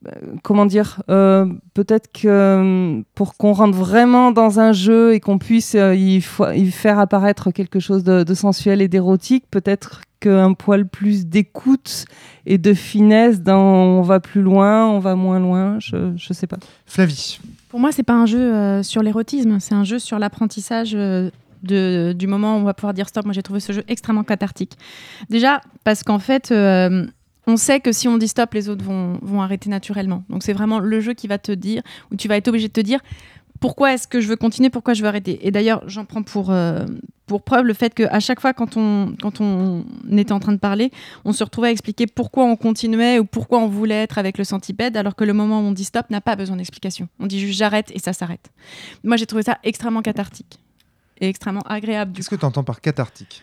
[0.07, 0.11] Euh,
[0.43, 5.39] comment dire euh, Peut-être que euh, pour qu'on rentre vraiment dans un jeu et qu'on
[5.39, 10.87] puisse euh, y, faire apparaître quelque chose de, de sensuel et d'érotique, peut-être qu'un poil
[10.87, 12.05] plus d'écoute
[12.47, 16.47] et de finesse dans on va plus loin, on va moins loin, je, je sais
[16.47, 16.59] pas.
[16.87, 17.39] Flavie.
[17.71, 21.31] Pour moi, c'est pas un jeu euh, sur l'érotisme, c'est un jeu sur l'apprentissage euh,
[21.63, 23.25] de, du moment où on va pouvoir dire stop.
[23.25, 24.77] Moi, j'ai trouvé ce jeu extrêmement cathartique.
[25.31, 27.07] Déjà, parce qu'en fait, euh,
[27.51, 30.25] on sait que si on dit stop, les autres vont, vont arrêter naturellement.
[30.29, 32.73] Donc, c'est vraiment le jeu qui va te dire, où tu vas être obligé de
[32.73, 33.01] te dire
[33.61, 35.47] pourquoi est-ce que je veux continuer, pourquoi je veux arrêter?
[35.47, 36.87] Et d'ailleurs, j'en prends pour, euh,
[37.27, 40.59] pour preuve le fait qu'à chaque fois, quand on, quand on était en train de
[40.59, 40.91] parler,
[41.27, 44.45] on se retrouvait à expliquer pourquoi on continuait ou pourquoi on voulait être avec le
[44.45, 47.09] centipède, alors que le moment où on dit stop n'a pas besoin d'explication.
[47.19, 48.51] On dit juste j'arrête et ça s'arrête.
[49.05, 50.59] Moi, j'ai trouvé ça extrêmement cathartique
[51.21, 52.13] et extrêmement agréable.
[52.15, 53.43] Qu'est-ce que tu entends par cathartique?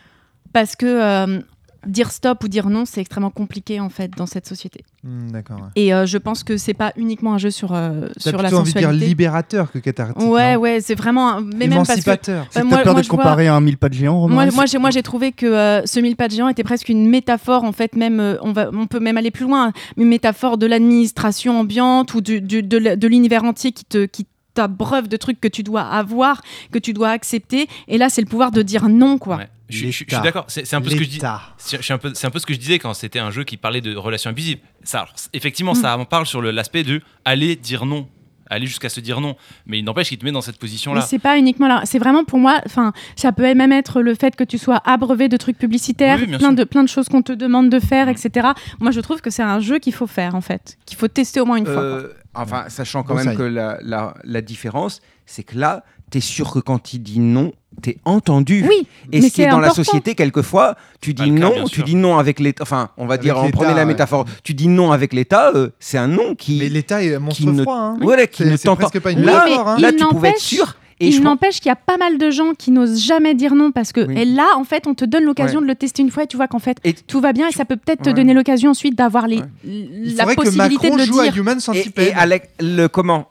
[0.52, 1.40] Parce que euh,
[1.86, 4.84] dire stop ou dire non, c'est extrêmement compliqué en fait dans cette société.
[5.04, 5.58] Hmm, D'accord.
[5.58, 5.68] ouais.
[5.76, 8.56] Et euh, je pense que c'est pas uniquement un jeu sur, euh, sur la plutôt
[8.58, 9.06] envie de dire sensualité.
[9.06, 10.28] libérateur que cathartique.
[10.28, 11.28] Ouais, ouais, c'est vraiment.
[11.36, 11.92] un- Mais même parce que.
[11.94, 12.46] Émancipateur.
[12.50, 13.88] C'est Euh, moi- t'as peur moi, de te je vois- comparer à un mille pas
[13.88, 16.32] de géant, Romain Moi, moi, j'ai, moi, j'ai trouvé que euh, ce mille pas de
[16.34, 19.30] géant était presque une métaphore, en fait, même, euh, on, va, on peut même aller
[19.30, 24.04] plus loin, une métaphore de l'administration ambiante ou du, du- de, l'univers entier qui te.
[24.06, 27.68] Qui t'abreuve de trucs que tu dois avoir, que tu dois accepter.
[27.86, 29.36] Et là, c'est le pouvoir de dire non, quoi.
[29.36, 29.48] Ouais.
[29.68, 30.16] Je, suis- je suis- je L'État.
[30.16, 30.44] suis d'accord.
[30.48, 31.20] C'est un peu ce que je dis.
[31.58, 33.56] C'est un peu- c'est un peu ce que je disais quand c'était un jeu qui
[33.56, 34.58] parlait de relations abusives.
[34.82, 35.76] Ça, alors, effectivement, Mm.
[35.82, 38.08] ça en parle sur l'aspect de aller dire non,
[38.50, 39.36] aller jusqu'à se dire non.
[39.66, 41.02] Mais il n'empêche qu'il te met dans cette Mais position-là.
[41.02, 41.82] c'est pas uniquement là.
[41.84, 42.60] C'est vraiment pour moi.
[42.64, 46.26] Enfin, ça peut même être le fait que tu sois abreuvé de trucs publicitaires, Oui,
[46.28, 46.52] plein sûr.
[46.54, 48.10] de plein de choses qu'on te demande de faire, Mm.
[48.10, 48.48] etc.
[48.80, 51.40] Moi, je trouve que c'est un jeu qu'il faut faire en fait, qu'il faut tester
[51.40, 51.74] au moins une fois.
[51.74, 51.82] quoi.
[51.82, 56.20] Euh, enfin, sachant quand Bon, même que la, la, la différence, c'est que là, t'es
[56.20, 57.52] sûr que quand il dit non,
[57.82, 58.64] t'es entendu.
[58.68, 61.64] Oui, Et mais ce qui est c'est dans la société, quelquefois, tu dis cas, non,
[61.64, 62.62] tu dis non avec l'État.
[62.62, 63.84] Enfin, on va Avec dire, on prenait la ouais.
[63.86, 64.24] métaphore.
[64.42, 67.40] Tu dis non avec l'État, euh, c'est un non qui, Mais l'État est un monstre
[67.42, 67.76] qui ne- froid.
[67.76, 67.96] Hein.
[68.00, 68.88] voilà, qui ne t'entend.
[68.88, 69.76] pas une Là, hein.
[69.78, 70.76] là, il tu pouvais être n'empêche- sûr.
[71.00, 73.70] Et il n'empêche qu'il y a pas mal de gens qui n'osent jamais dire non
[73.70, 74.18] parce que Oui.
[74.18, 75.64] et là en fait on te donne l'occasion Ouais.
[75.66, 77.52] de le tester une fois et tu vois qu'en fait Et tout va bien et
[77.52, 79.44] ça peut peut-être te donner l'occasion ensuite d'avoir les Ouais.
[79.62, 81.26] La faudrait que possibilité Macron de le joue à.
[81.28, 82.08] Human Et, Centipede.
[82.08, 83.28] et Alec, le comment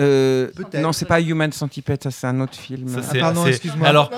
[0.00, 0.48] Euh.
[0.74, 2.88] Non, c'est pas Human Centipede, ça c'est un autre film.
[2.88, 3.88] Ça, Ah, pardon, excuse-moi.
[3.88, 4.10] Alors,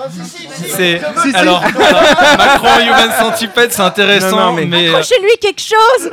[0.55, 1.35] c'est Si, si.
[1.35, 6.11] alors Macron Human Centipede, c'est intéressant, Non, non, mais mais- mais, Accrochez-lui quelque chose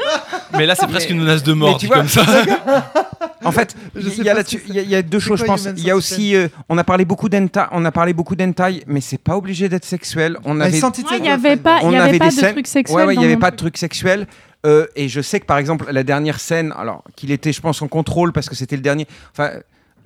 [0.57, 2.23] mais là c'est presque une menace de mort vois- comme ça.
[3.45, 4.35] En fait, il y, a
[4.67, 5.67] y y deux choses, je pense.
[5.77, 8.83] Il y a aussi, euh, on a parlé beaucoup d'hentai, on a parlé beaucoup d'hentai,
[8.87, 10.37] mais c'est pas obligé d'être sexuel.
[10.45, 12.97] On avait, il n'y avait pas, il y avait pas de scènes- trucs sexuels.
[12.99, 13.75] ouais, ouais, il y avait pas de truc.
[13.75, 14.27] truc sexuel.
[14.67, 17.81] Euh, et je sais que par exemple la dernière scène, alors qu'il était, je pense,
[17.83, 19.07] en contrôle parce que c'était le dernier.
[19.33, 19.51] Enfin,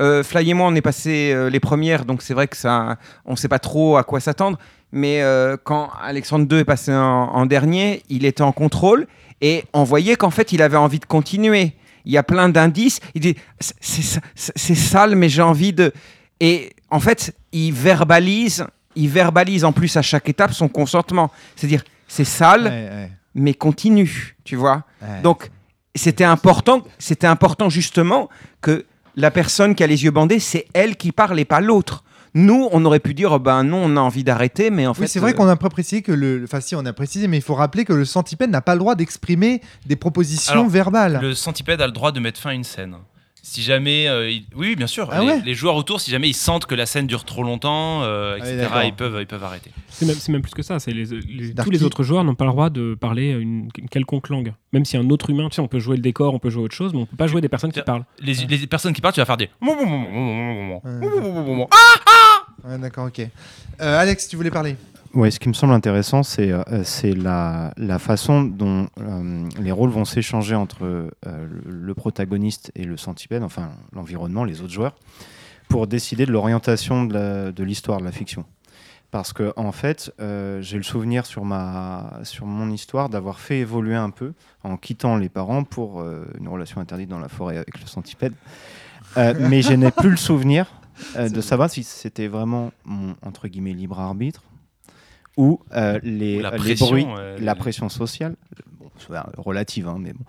[0.00, 2.96] euh, Fly et moi, on est passé euh, les premières, donc c'est vrai que ça,
[3.24, 4.58] on sait pas trop à quoi s'attendre.
[4.94, 5.22] Mais
[5.64, 9.06] quand Alexandre II est passé en, dernier, il était en contrôle
[9.40, 11.72] et on voyait qu'en fait, il avait envie de continuer.
[12.04, 13.00] Il y a plein d'indices.
[13.14, 14.20] Il dit c'est-
[14.74, 15.94] sale, mais j'ai envie de.
[16.40, 21.30] Et en fait, il verbalise, il verbalise en plus à chaque étape son consentement.
[21.56, 24.84] C'est-à-dire, c'est sale, mais continue, tu vois.
[25.02, 25.22] ouais.
[25.22, 25.50] Donc,
[25.94, 28.28] c'était important, c'était important justement
[28.60, 32.04] que la personne qui a les yeux bandés, c'est elle qui parle et pas l'autre.
[32.34, 35.02] Nous, on aurait pu dire, oh ben non, on a envie d'arrêter, mais en fait.
[35.02, 36.42] Oui, c'est vrai euh, qu'on pas précisé que le.
[36.44, 38.78] Enfin, si, on a précisé, mais il faut rappeler que le centipède n'a pas le
[38.78, 41.18] droit d'exprimer des propositions Alors, verbales.
[41.20, 42.96] Le centipède a le droit de mettre fin à une scène.
[43.44, 46.34] Si jamais, euh, oui, bien sûr, Ah les, ouais les joueurs autour, si jamais ils
[46.34, 49.42] sentent que la scène dure trop longtemps, euh, Ah oui, etc., ils peuvent, ils peuvent
[49.42, 49.72] arrêter.
[49.88, 50.78] C'est même, plus que ça.
[50.78, 51.68] C'est les, les- Darky.
[51.68, 54.54] tous les autres joueurs n'ont pas le droit de parler une, une quelconque langue.
[54.72, 56.62] Même si un autre humain, tu sais, on peut jouer le décor, on peut jouer
[56.62, 58.04] autre chose, mais on peut pas jouer des personnes qui parlent.
[58.20, 59.50] Les, les personnes qui parlent, tu vas faire des.
[62.64, 63.18] Ouais, d'accord, ok.
[63.80, 64.76] Euh, Alex, tu voulais parler
[65.14, 66.62] Ouais, ce qui me semble intéressant, c'est euh,
[67.16, 72.84] la, la façon dont euh, les rôles vont s'échanger entre euh, le, le protagoniste et
[72.84, 74.94] le centipède, enfin l'environnement, les autres joueurs,
[75.68, 78.46] pour décider de l'orientation de la- de l'histoire, de, la fiction.
[79.10, 80.10] Parce que en fait,
[80.60, 84.32] j'ai le souvenir sur, ma, sur mon histoire d'avoir fait évoluer un peu
[84.64, 86.02] en quittant les parents pour
[86.40, 88.32] une relation interdite dans la forêt avec le centipède.
[89.38, 90.72] Mais je n'ai plus le souvenir
[91.18, 94.42] de savoir si c'était vraiment mon entre guillemets libre arbitre
[95.36, 98.36] ou euh, les, Ou la les pression, bruits, euh, la pression sociale,
[98.78, 98.90] bon,
[99.36, 100.24] relative, hein, mais bon,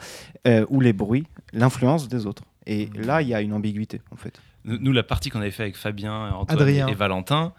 [0.48, 2.44] euh, ou les bruits, l'influence des autres.
[2.66, 4.40] Et là, il y a une ambiguïté en fait.
[4.66, 6.88] Nous, la partie qu'on avait fait avec Fabien, Antoine Adrien.
[6.88, 7.54] et, Valentin,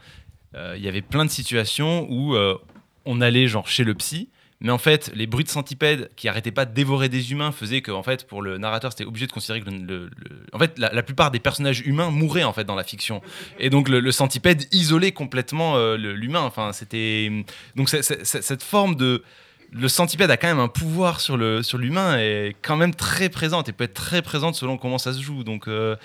[0.55, 2.57] euh, il y avait plein de situations où euh,
[3.05, 4.30] on allait genre chez le psy,
[4.65, 7.83] mais en fait, les bruits de centipèdes qui arrêtaient pas de dévorer des humains faisaient
[7.83, 10.11] que, en fait, pour le narrateur, c'était obligé de considérer que le,
[10.53, 13.21] en fait, la, plupart des personnages humains mouraient en fait dans la fiction,
[13.61, 16.41] et donc le, centipède isolait complètement euh, l'humain.
[16.41, 17.31] Enfin, c'était
[17.77, 19.23] donc c'est- c'est- cette forme de
[19.71, 23.29] le centipède a quand même un pouvoir sur le sur l'humain et quand même très
[23.29, 25.43] présente et peut être très présente selon comment ça se joue.
[25.45, 25.97] Donc euh,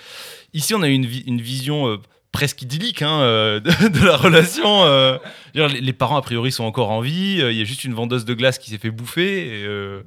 [0.54, 1.98] ici on a une, vi- une vision euh,
[2.32, 4.84] presque idyllique hein, euh, de, de la relation.
[4.84, 5.18] euh.
[5.54, 7.38] Les, les parents a priori sont encore en vie.
[7.40, 9.60] euh, Il y a juste une vendeuse de glace qui s'est fait bouffer.
[9.60, 10.02] Et, euh,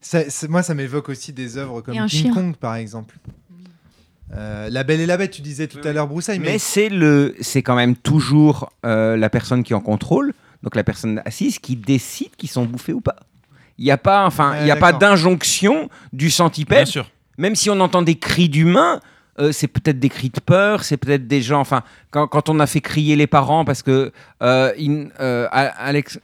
[0.00, 2.34] Ça- c'est- moi, ça m'évoque aussi des œuvres comme King chien.
[2.34, 3.14] Kong, par exemple.
[4.36, 6.88] Euh, la Belle et la Bête, tu disais tout à l'heure, Broussailles, mais, Mais c'est
[6.88, 11.22] le, c'est quand même toujours euh, la personne qui est en contrôle, donc la personne
[11.24, 13.16] assise, qui décide qu'ils sont bouffés ou pas.
[13.78, 16.86] Il n'y a pas, enfin, Ouais, il y a pas d'injonction du bien centipède.
[16.86, 17.10] sûr.
[17.38, 19.00] Même si on entend des cris d'humains,
[19.38, 21.60] euh, c'est peut-être des cris de peur, c'est peut-être des gens.
[21.60, 24.12] Enfin, quand, quand on a fait crier les parents parce que
[24.42, 26.18] euh, in- euh, Alex,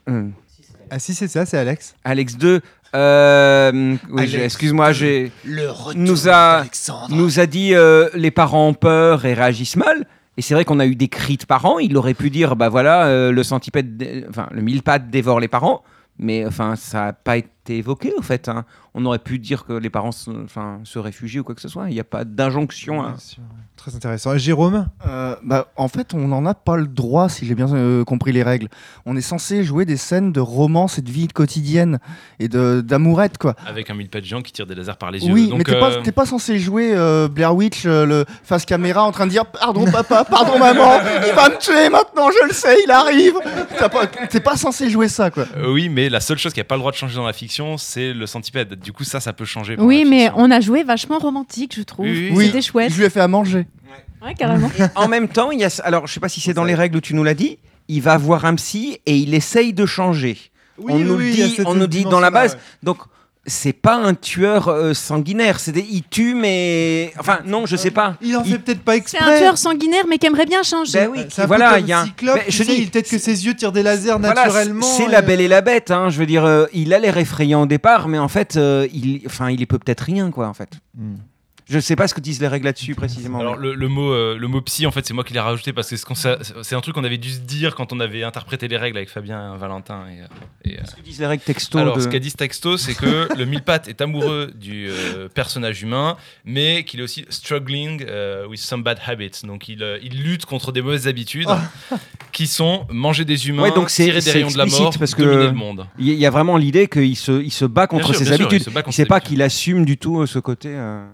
[0.90, 1.94] Ah si, c'est ça, c'est Alex.
[2.04, 2.61] Alex 2,
[2.94, 6.64] euh, oui, excuse-moi, j'ai Le nous a
[7.11, 7.72] nous a dit
[8.14, 10.06] les parents ont peur et réagissent mal.
[10.36, 11.78] Et c'est vrai qu'on a eu des cris de parents.
[11.78, 15.82] Il aurait pu dire bah voilà le centipède, enfin le mille pattes dévore les parents.
[16.18, 18.48] Mais enfin ça n'a pas été évoqué au fait.
[18.48, 18.64] hein.
[18.94, 21.68] On aurait pu dire que les parents se, enfin, se réfugient ou quoi que ce
[21.68, 21.88] soit.
[21.88, 23.02] Il n'y a pas d'injonction.
[23.04, 23.14] hein.
[23.76, 24.36] Très intéressant.
[24.36, 24.88] Jérôme?
[25.06, 28.32] Euh, bah, en fait, on n'en a pas le droit, si j'ai bien euh, compris
[28.32, 28.68] les règles.
[29.06, 31.98] On est censé jouer des scènes de romance et de vie quotidienne
[32.40, 33.54] et d'amourette, quoi.
[33.66, 35.32] Avec un mille pas de géant qui tire des lasers par les yeux.
[35.32, 38.24] Oui, Donc, mais t'es euh, pas, t'es pas censé jouer euh, Blair Witch, euh, le
[38.42, 42.28] face caméra, en train de dire Pardon papa, pardon maman, il va me tuer maintenant,
[42.30, 43.34] je le sais, il arrive.
[43.78, 45.44] T'as pas- T'es pas censé jouer ça, quoi.
[45.56, 47.32] euh, oui, mais la seule chose qui n'a pas le droit de changer dans la
[47.32, 48.74] fiction, c'est le centipède.
[48.74, 49.76] Du coup, ça, ça peut changer.
[49.78, 52.07] Oui, mais on a joué vachement romantique, je trouve.
[52.07, 52.46] Oui, oui.
[52.46, 52.92] C'était chouette.
[52.92, 53.66] Je lui ai fait à manger.
[54.22, 54.70] Ouais, carrément.
[54.94, 56.98] en même temps, il y a, alors je sais pas si c'est dans les règles
[56.98, 60.38] où tu nous l'as dit, il va voir un psy et il essaye de changer.
[60.78, 62.55] Oui, on oui, nous dit, on nous dit dans la base.
[62.55, 62.61] ouais.
[62.82, 62.98] Donc
[63.47, 67.91] c'est pas un tueur euh, sanguinaire, c'est des, il tue mais enfin non, je sais
[67.91, 68.16] pas.
[68.20, 69.34] Il en Il- fait peut-être pas C'est exprès.
[69.34, 70.99] un tueur sanguinaire, mais qui aimerait bien changer.
[70.99, 73.09] Ben oui, C'est un voilà, il y a un- Cyclope, Ben, je sais, dis, peut-être
[73.11, 74.86] que ses yeux tirent des lasers Voilà, naturellement.
[74.86, 77.16] c'est et- la belle et la bête, hein, je veux dire, euh, il a l'air
[77.16, 80.47] effrayant au départ, mais en fait, euh, il, enfin, il est peut peut-être rien, quoi,
[80.47, 80.70] en fait.
[80.97, 81.14] Hmm.
[81.71, 83.39] Je sais pas ce que disent les règles là-dessus précisément.
[83.39, 85.73] Alors le, le mot euh, le mot psy en fait c'est moi qui l'ai rajouté
[85.73, 85.97] parce que
[86.62, 89.09] c'est un truc qu'on avait dû se dire quand on avait interprété les règles avec
[89.09, 90.25] Fabien, Valentin et, euh,
[90.64, 92.77] et, euh, ce que disent les règles texto Alors, de- ce qu'a dit ce texto,
[92.77, 97.25] c'est que le mille pattes est amoureux du euh, personnage humain, mais qu'il est aussi
[97.29, 99.43] struggling euh, with some bad habits.
[99.45, 101.49] Donc, il, euh, il lutte contre des mauvaises habitudes
[102.33, 105.23] qui sont manger des humains, Ouais, donc tirer des rayons de la mort, parce que-
[105.23, 105.87] dominer le monde.
[105.99, 108.62] Il y- a vraiment l'idée qu'il se, il se bat contre ses bien sûr, habitudes.
[108.62, 109.29] il se bat contre C'est ses pas habitudes.
[109.37, 110.68] qu'il assume du tout euh, ce côté.
[110.73, 111.07] euh,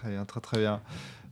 [0.00, 0.80] Très bien, très très bien.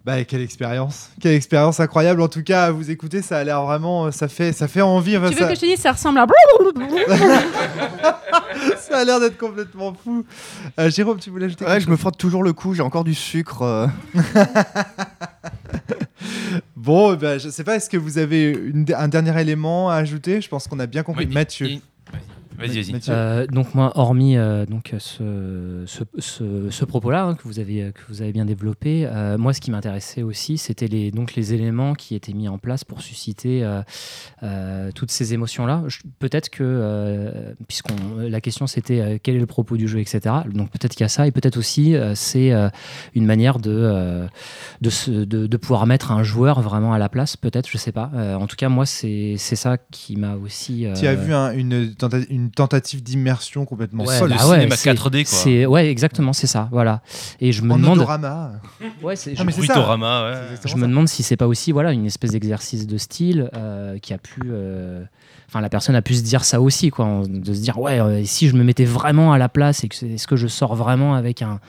[0.05, 2.23] Bah, quelle expérience, quelle expérience incroyable.
[2.23, 5.17] En tout cas, à vous écouter, ça a l'air vraiment, ça fait, ça fait envie.
[5.17, 6.27] enfin, Tu veux ça, que je te dise, ça ressemble à.
[8.79, 10.25] ça a l'air d'être complètement fou.
[10.79, 13.15] Euh, Jérôme, tu voulais ajouter Ouais, je me frotte toujours le cou, j'ai encore du
[13.15, 13.63] sucre.
[13.63, 13.87] euh.
[16.77, 20.41] Bon, ben, je sais pas, est-ce que vous avez une- un dernier élément à ajouter?
[20.41, 21.27] Je pense qu'on a bien compris.
[21.27, 21.67] Oui, Mathieu.
[21.67, 21.81] il-
[22.59, 22.93] Vas-y, vas-y.
[23.13, 27.93] Euh, donc moi, hormis euh, donc ce, ce, ce- ce propos-là hein, que vous avez
[27.95, 31.55] que vous avez bien développé, euh, moi ce qui m'intéressait aussi, c'était les donc les
[31.55, 33.83] éléments qui étaient mis en place pour susciter euh,
[34.43, 35.83] euh, toutes ces émotions-là.
[36.19, 40.21] Peut-être que euh, puisqu'on la question c'était euh, quel est le propos du jeu, etc.
[40.53, 42.69] Donc peut-être qu'il y a ça et peut-être aussi euh, c'est euh,
[43.15, 44.27] une manière de euh,
[44.81, 47.37] de, se- de de pouvoir mettre un joueur vraiment à la place.
[47.37, 48.11] Peut-être, je sais pas.
[48.15, 50.87] Euh, en tout cas, moi c'est c'est ça qui m'a aussi.
[50.95, 54.31] Tu as euh, vu un- une, tenta- une tentative d'immersion complètement Ouais, folle.
[54.31, 55.39] bah le ouais, cinéma c'est- 4D, quoi.
[55.39, 56.69] C'est ouais, exactement, c'est ça.
[56.73, 57.03] Voilà.
[57.41, 57.99] Et je me en demande.
[57.99, 58.53] odorama.
[59.03, 59.61] Ouais, c'est- Non, je, c'est
[60.41, 60.57] ouais.
[60.63, 60.87] C'est je me ça.
[60.87, 64.41] demande si c'est pas aussi voilà une espèce d'exercice de style euh, qui a pu.
[64.47, 65.05] euh,
[65.49, 68.25] Enfin, la personne a pu se dire ça aussi, quoi, de se dire ouais, euh,
[68.25, 70.75] si je me mettais vraiment à la place et que c'est- est-ce que je sors
[70.75, 71.61] vraiment avec un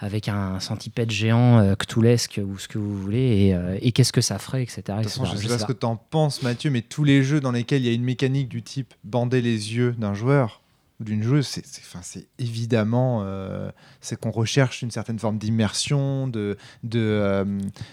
[0.00, 4.12] avec un centipède géant euh, cthulesque ou ce que vous voulez, et, euh, et qu'est-ce
[4.12, 4.82] que ça ferait, etc.
[4.86, 5.36] De toute façon, etc.
[5.36, 7.52] je Je sais pas ce que tu en penses, Mathieu, mais tous les jeux dans
[7.52, 10.62] lesquels il y a une mécanique du type bander les yeux d'un joueur
[11.00, 13.70] ou d'une joueuse, c'est évidemment euh,
[14.00, 17.44] c'est qu'on recherche une certaine forme d'immersion, de, de euh,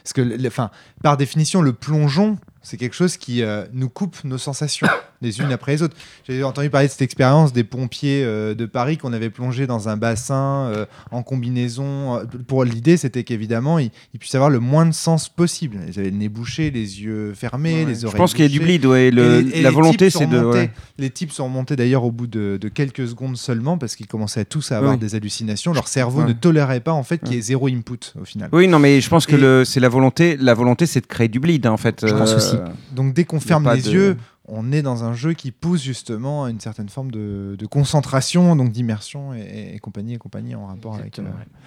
[0.03, 0.71] parce que enfin,
[1.03, 4.87] par définition, le plongeon, c'est quelque chose qui euh, nous coupe nos sensations
[5.21, 5.95] les unes après les autres.
[6.27, 9.89] J'ai entendu parler de cette expérience des pompiers euh, de Paris qu'on avait plongé dans
[9.89, 12.21] un bassin euh, en combinaison.
[12.47, 15.77] Pour l'idée, c'était qu'évidemment, ils, ils puissent avoir le moins de sens possible.
[15.87, 18.17] Ils avaient le nez bouché, les yeux fermés, les Je oreilles.
[18.17, 20.39] pense qu'il y a du bleed, ouais, le- Et les- et la volonté, c'est de-
[20.43, 20.71] ouais.
[20.97, 24.45] Les types sont remontés d'ailleurs au bout de, de quelques secondes seulement parce qu'ils commençaient
[24.45, 24.97] tous à avoir Oui.
[24.99, 25.73] des hallucinations.
[25.73, 28.49] Leur cerveau ne tolérait pas en fait qu'il y ait zéro input au final.
[28.51, 30.37] Oui, non, mais je pense que Et- c'est la volonté.
[30.37, 32.05] La volonté, c'est de créer du bleed, hein, en fait.
[32.07, 32.57] Je pense Euh, aussi.
[32.93, 34.17] Donc dès qu'on ferme les de- yeux,
[34.49, 38.55] on est dans un jeu qui pousse justement à une certaine forme de, de concentration,
[38.55, 41.19] donc d'immersion et, et compagnie et compagnie en rapport avec.
[41.19, 41.23] euh,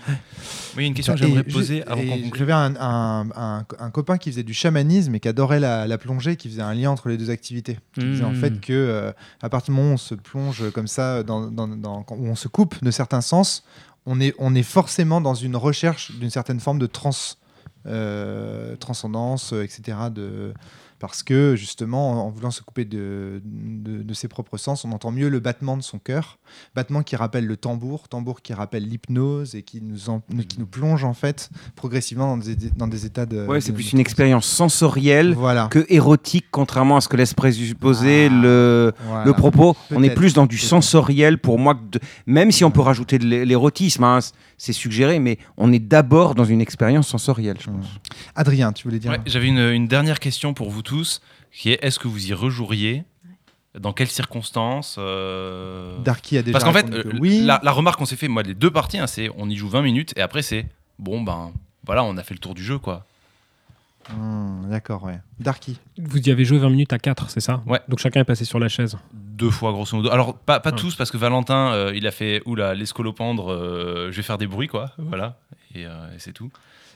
[0.08, 0.14] Oui,
[0.76, 2.38] il y a une question que j'aimerais poser avant qu'on conclue.
[2.38, 5.98] J'avais un, un- un- un copain qui faisait du chamanisme et qui adorait la, la
[5.98, 7.78] plongée, qui faisait un lien entre les deux activités.
[7.94, 8.36] Qui disait en Mm.
[8.36, 9.12] fait que euh,
[9.42, 12.26] à partir du moment où on se plonge comme ça, dans, dans- dans- quand- où
[12.26, 13.62] on se coupe de certains sens,
[14.06, 17.39] on est, on est forcément dans une recherche d'une certaine forme de trans, euh,
[18.78, 19.96] transcendance, euh, etc.
[21.00, 25.10] parce que justement, en, voulant se couper de, de, de ses propres sens, on entend
[25.10, 26.38] mieux le battement de son cœur,
[26.76, 30.66] battement qui rappelle le tambour, tambour qui rappelle l'hypnose et qui nous, en- qui nous
[30.66, 33.46] plonge en fait progressivement dans des, dans des états de.
[33.46, 35.68] Ouais, c'est plus une expérience sensorielle Voilà.
[35.70, 39.24] que érotique, contrairement à ce que laisse présupposer Ah, le, voilà.
[39.24, 39.76] le propos.
[39.90, 41.74] On est plus dans du sensoriel pour moi.
[41.74, 44.18] que de- Même si on peut rajouter de l'é- l'érotisme, hein,
[44.58, 47.86] c'est suggéré, mais on est d'abord dans une expérience sensorielle, je pense.
[48.34, 50.89] Adrien, tu voulais dire Ouais, J'avais une, une dernière question pour vous tous,
[51.52, 53.04] qui est est-ce que vous y rejoueriez?
[53.78, 57.42] Dans quelles circonstances euh, Darky a déjà Parce qu'en fait, euh, oui.
[57.44, 59.68] la, la remarque qu'on s'est fait, moi, les deux parties, hein, c'est on y joue
[59.68, 60.66] 20 minutes et après c'est
[60.98, 61.52] bon, ben
[61.86, 63.04] voilà, on a fait le tour du jeu, quoi.
[64.12, 65.20] Hmm, D'accord, ouais.
[65.38, 65.78] Darky.
[65.98, 67.62] Vous y avez joué 20 minutes à 4, c'est ça?
[67.66, 67.80] Ouais.
[67.88, 68.96] Donc chacun est passé sur la chaise.
[69.12, 70.10] Deux fois, grosso modo.
[70.10, 70.76] Alors, pas, pas Ouais.
[70.76, 74.46] tous, parce que Valentin, euh, il a fait oula, l'escolopendre, euh, je vais faire des
[74.48, 74.90] bruits, quoi.
[74.98, 75.36] Voilà.
[75.74, 76.50] Et, euh, et c'est tout.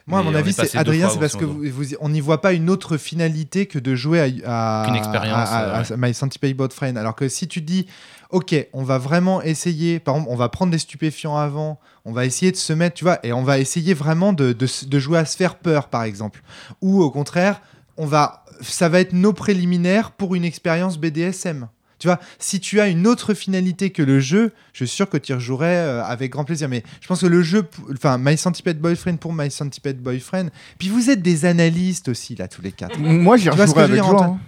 [0.06, 2.20] Moi, à mon on avis, est c'est Adrien, c'est parce que vous, vous- on n'y
[2.20, 5.96] voit pas une autre finalité que de jouer à, à Qu'une expérience, à, à- euh,
[5.96, 6.96] My Centipede Bot Friend.
[6.98, 7.86] Alors que si tu dis,
[8.30, 12.26] ok, on va vraiment essayer, par exemple, on va prendre des stupéfiants avant, on va
[12.26, 15.24] essayer de se mettre, tu vois, et on va essayer vraiment de, de jouer à
[15.24, 16.42] se faire peur, par exemple,
[16.82, 17.62] ou au contraire,
[17.96, 21.68] on va, ça va être nos préliminaires pour une expérience BDSM.
[22.04, 25.16] Tu vois, si tu as une autre finalité que le jeu, je suis sûr que
[25.16, 26.68] tu y rejouerais euh, avec grand plaisir.
[26.68, 30.48] Mais je pense que le jeu, enfin, My Centipede Boyfriend pour My Centipede Boyfriend.
[30.78, 32.98] Puis vous êtes des analystes aussi, là, tous les quatre.
[32.98, 34.22] Moi, j'y rejouerais avec joie.
[34.22, 34.38] Hein.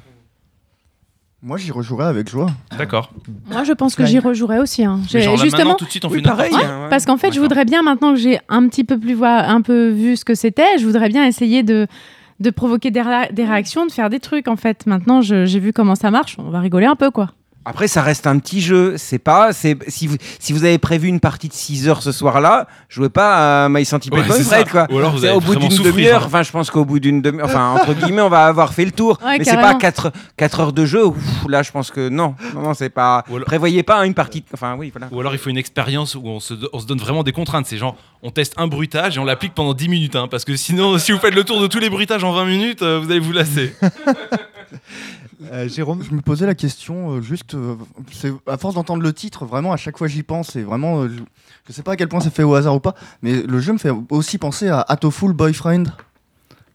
[1.42, 2.50] Moi, j'y rejouerais avec joie.
[2.76, 3.10] D'accord.
[3.50, 4.84] Moi, je pense que j'y rejouerais aussi.
[4.84, 5.00] hein.
[5.08, 6.90] Genre justement, tout de suite, on Oui, fait pareil, hein, ouais.
[6.90, 9.62] parce qu'en fait, je voudrais bien maintenant que j'ai un petit peu plus voir, un
[9.62, 11.86] peu vu ce que c'était, je voudrais bien essayer de
[12.38, 14.84] de provoquer des, réa- des réactions, de faire des trucs en fait.
[14.84, 17.30] Maintenant, j'ai vu comment ça marche, on va rigoler un peu quoi.
[17.68, 18.94] Après, ça reste un petit jeu.
[18.96, 19.52] C'est pas.
[19.52, 23.08] C'est si vous si vous avez prévu une partie de 6 heures ce soir-là, jouez
[23.08, 24.86] pas à My Centipede Ouais, quoi.
[24.90, 26.22] Ou alors vous C'est allez au bout d'une demi-heure.
[26.22, 26.26] hein.
[26.26, 28.92] Enfin, je pense qu'au bout d'une demi-heure, enfin entre guillemets, on va avoir fait le
[28.92, 29.18] tour.
[29.24, 29.78] Ouais, mais c'est pas carrément.
[29.80, 31.04] 4 quatre heures de jeu.
[31.06, 31.16] Ouf,
[31.48, 33.24] là, je pense que non, non, non, c'est pas.
[33.28, 34.40] Alors- Prévoyez pas une partie.
[34.40, 35.08] de- Enfin, oui, voilà.
[35.12, 37.66] Ou alors il faut une expérience où on se, on se donne vraiment des contraintes.
[37.66, 40.14] C'est genre, on teste un bruitage et on l'applique pendant 10 minutes.
[40.16, 42.44] hein, parce que sinon, si vous faites le tour de tous les bruitages en 20
[42.44, 43.74] minutes, euh, vous allez vous lasser.
[45.52, 47.74] Euh, Jérôme Je me posais la question, euh, juste, euh,
[48.12, 51.18] c'est à force d'entendre le titre, vraiment à chaque fois j'y pense, et vraiment, je,
[51.68, 53.72] je sais pas à quel point c'est fait au hasard ou pas, mais le jeu
[53.74, 55.84] me fait aussi penser à Atoful Boyfriend,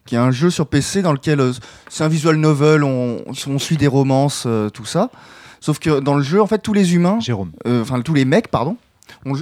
[0.05, 1.41] qui est un jeu sur PC dans lequel
[1.89, 5.09] c'est un visual novel, on, on suit des romances, tout ça.
[5.59, 7.51] Sauf que dans le jeu, en fait, tous les humains, Jérôme.
[7.65, 8.77] enfin tous les mecs, pardon,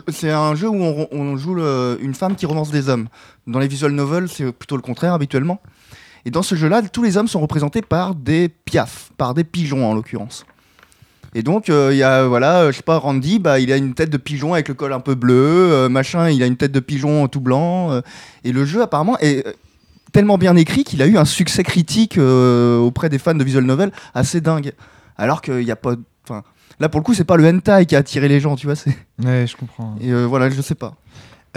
[0.10, 3.08] c'est un jeu où on, on joue le- une femme qui romance des hommes.
[3.48, 5.62] Dans les visual novels, c'est plutôt le contraire habituellement.
[6.26, 9.90] Et dans ce jeu-là, tous les hommes sont représentés par des piafs, par des pigeons
[9.90, 10.46] en l'occurrence.
[11.36, 13.78] Et donc, euh, il y a, voilà, euh, je sais pas, Randy, bah, il a
[13.78, 15.36] une tête de pigeon avec le col un peu bleu,
[15.72, 17.92] euh, machin, il a une tête de pigeon tout blanc.
[17.92, 18.02] euh,
[18.44, 19.54] et le jeu, apparemment, est euh,
[20.12, 23.64] tellement bien écrit qu'il a eu un succès critique euh, auprès des fans de visual
[23.64, 24.74] novel assez dingue.
[25.18, 25.94] Alors qu'il n'y a pas.
[26.24, 26.44] Enfin,
[26.80, 28.76] là, pour le coup, c'est pas le hentai qui a attiré les gens, tu vois.
[29.24, 29.96] Ouais, je comprends.
[30.02, 30.96] Et euh, voilà, je sais pas.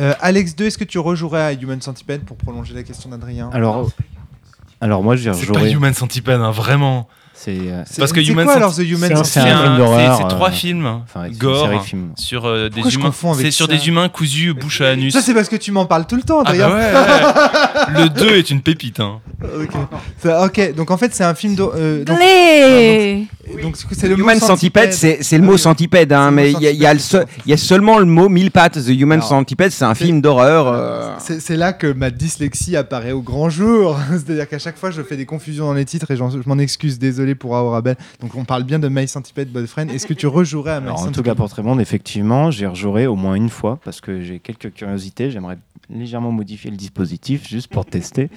[0.00, 3.48] Euh, Alex 2, est-ce que tu rejouerais à Human Centipede pour prolonger la question d'Adrien?
[3.52, 3.90] Alors,
[4.82, 5.66] alors moi, j'y C'est pas.
[5.68, 7.08] Human Centipede, hein, vraiment.
[7.34, 9.62] C'est euh, Parce que c'est Human quoi alors The Human c'est un- Centipede c'est un
[9.64, 11.68] film d'horreur, c'est euh, trois films enfin, gore
[12.16, 13.10] sur euh, des humains.
[13.34, 15.12] C'est sur ça des humains cousus bouche à anus.
[15.12, 18.02] Ça, c'est parce que tu m'en parles tout le temps, Ah bah ouais, ouais.
[18.04, 19.00] Le 2 est une pépite.
[19.00, 19.20] Hein.
[20.44, 20.74] ok.
[20.76, 21.56] Donc en fait, c'est un film.
[21.58, 23.41] euh, donc, Allez donc
[23.74, 26.66] c'est c'est le mot Human Centipede, c'est c'est le mot centipède, hein, mais il y,
[26.66, 28.74] a- il y y a seulement le mot mille pattes.
[28.84, 30.66] The Human Alors, Centipede, c'est un c'est- film d'horreur.
[30.68, 33.98] euh, C'est c'est là que ma dyslexie apparaît au grand jour.
[34.10, 36.58] C'est-à-dire qu'à chaque fois, je fais des confusions dans les titres et j'en- je m'en
[36.58, 36.98] excuse.
[36.98, 37.96] Désolé pour Aurabel.
[38.20, 39.88] Donc, on parle bien de My Centipede Boyfriend.
[39.88, 42.66] Est-ce que tu rejouerais à My Alors, en Centipede tout cas, pour Trémonde, effectivement, j'y
[42.66, 45.30] rejouerai au moins une fois parce que j'ai quelques curiosités.
[45.30, 45.58] J'aimerais
[45.92, 48.30] légèrement modifier le dispositif juste pour tester,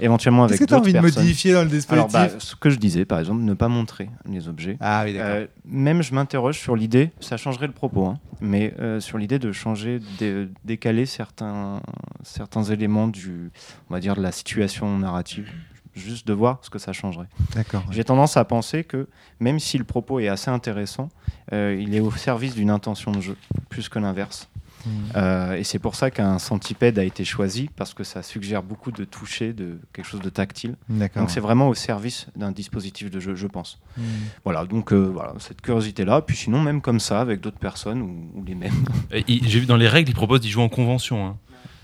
[0.00, 1.22] éventuellement avec Qu'est-ce que tu as d'autres envie de personnes.
[1.24, 4.10] modifier dans le Alors, dispositif bah, ce que je disais, par exemple, ne pas montrer
[4.28, 4.76] les objets.
[4.80, 5.28] Ah oui, d'accord.
[5.30, 9.38] Euh, même je m'interroge sur l'idée, ça changerait le propos, hein, mais euh, sur l'idée
[9.38, 11.80] de changer, de décaler certains,
[12.22, 13.50] certains éléments du,
[13.90, 15.50] on va dire, de la situation narrative,
[15.94, 17.28] juste de voir ce que ça changerait.
[17.54, 17.82] D'accord.
[17.88, 17.94] ouais.
[17.94, 19.08] J'ai tendance à penser que
[19.40, 21.08] même si le propos est assez intéressant,
[21.52, 23.36] euh, il est au service d'une intention de jeu,
[23.68, 24.48] plus que l'inverse.
[24.84, 24.90] Hmm.
[25.16, 28.90] Euh, et c'est pour ça qu'un centipède a été choisi, parce que ça suggère beaucoup
[28.90, 30.74] de toucher, de quelque chose de tactile.
[31.20, 33.78] Donc c'est vraiment au service d'un dispositif de jeu, je pense.
[33.96, 34.02] Hmm.
[34.44, 36.22] Voilà, donc euh, voilà, cette curiosité-là.
[36.22, 38.72] Puis sinon, même comme ça, avec d'autres personnes ou, ou les mêmes.
[39.28, 41.26] J'ai vu dans les règles, ils proposent d'y jouer en convention.
[41.26, 41.36] hein.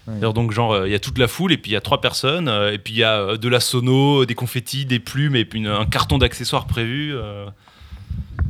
[0.09, 0.33] Ouais.
[0.33, 2.01] Donc, genre, euh, il y a toute la foule, et puis il y a trois
[2.01, 5.37] personnes, euh, et puis il y a euh, de la sono, des confettis, des plumes,
[5.37, 7.15] et puis une- un carton d'accessoires prévu.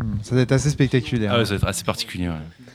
[0.02, 1.32] Hmm, Ça doit être assez spectaculaire.
[1.34, 2.28] Ah ouais, ça va être assez particulier.
[2.28, 2.34] ouais.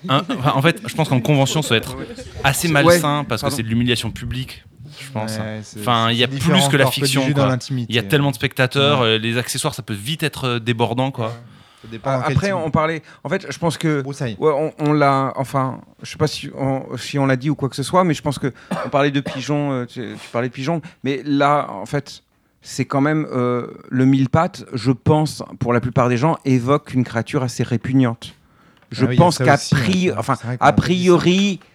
[0.09, 1.95] Un- enfin, en fait, je pense qu'en convention, ça va être
[2.43, 4.63] assez malsain, parce que c'est de l'humiliation publique,
[4.99, 5.37] je pense.
[5.37, 7.23] Ouais, c'est- Enfin, il y a plus que la fiction.
[7.69, 9.07] Il y a tellement de spectateurs, Ouais.
[9.07, 11.33] euh, les accessoires, ça peut vite être euh, débordant, quoi.
[11.91, 13.01] Quel Après, on parlait.
[13.25, 14.01] En fait, je pense que.
[14.01, 14.37] Broussailles.
[14.39, 15.33] Ouais, on, on l'a.
[15.35, 18.05] Enfin, je sais pas si on, si on l'a dit ou quoi que ce soit,
[18.05, 18.53] mais je pense que
[18.85, 19.73] on parlait de pigeons.
[19.73, 22.23] euh, tu, tu parlais de pigeons, mais là, en fait,
[22.63, 24.65] c'est quand même euh, le mille pattes.
[24.73, 28.33] Je pense, pour la plupart des gens, évoque une créature assez répugnante.
[28.91, 29.81] Je Ah oui, pense qu'a aussi, ouais.
[29.81, 30.71] priori, enfin, a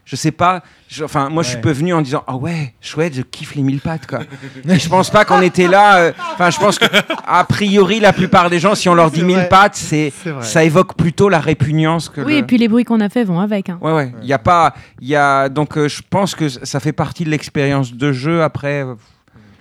[0.05, 0.63] je sais pas.
[0.87, 3.63] je- Enfin, moi, je suis peu venu en disant, ah ouais, chouette, je kiffe les
[3.63, 4.21] mille pattes, quoi.
[4.69, 5.99] Et je pense pas qu'on était là.
[5.99, 6.85] euh, Enfin, je pense que
[7.27, 10.13] a priori, la plupart des gens, si on leur dit mille pattes, c'est
[10.43, 12.39] ça évoque plutôt la répugnance que Oui, le...
[12.39, 13.69] et puis les bruits qu'on a fait vont avec.
[13.69, 13.79] hein.
[13.83, 14.13] Ouais, ouais.
[14.23, 17.25] Il y a pas, il y a donc euh, je pense que ça fait partie
[17.25, 18.45] de l'expérience de jeu.
[18.45, 18.95] Après, euh,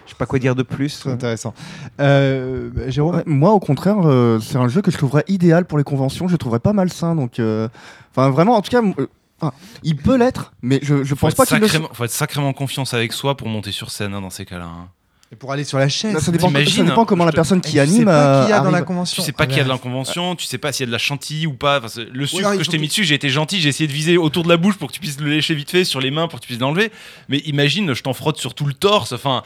[0.08, 0.90] je sais pas quoi dire de plus.
[1.04, 1.54] C'est intéressant.
[2.00, 5.78] Euh, Jérôme Ouais, moi, au contraire, euh, c'est un jeu que je trouverais idéal pour
[5.78, 6.28] les conventions.
[6.28, 7.14] Je le trouverais pas malsain.
[7.16, 7.68] Donc, euh,
[8.12, 9.08] enfin, vraiment, en tout cas, euh,
[9.40, 9.54] enfin,
[9.84, 12.12] il peut l'être, mais je, je Faut pense être, pas qu'il le sacrément, faut être
[12.12, 14.66] sacrément en confiance avec soi pour monter sur scène hein, dans ces cas-là.
[14.66, 14.88] hein.
[15.30, 16.14] Et pour aller sur la chaise.
[16.14, 18.06] Ça, ça dépend, ça dépend comment la te- personne qui tu sais anime.
[18.06, 19.22] pas qui y a euh, dans la convention.
[19.22, 20.88] Tu sais pas qu'il y a de la convention, tu sais pas s'il y a
[20.88, 21.82] de la chantilly ou pas.
[21.84, 23.92] Enfin, le sucre non, que je t'ai mis dessus, j'ai été gentil, j'ai essayé de
[23.94, 26.12] viser autour de la bouche pour que tu puisses le lécher vite fait sur les
[26.12, 26.94] mains pour que tu puisses l'enlever.
[27.28, 29.12] Mais imagine, je t'en frotte sur tout le torse.
[29.12, 29.44] Enfin,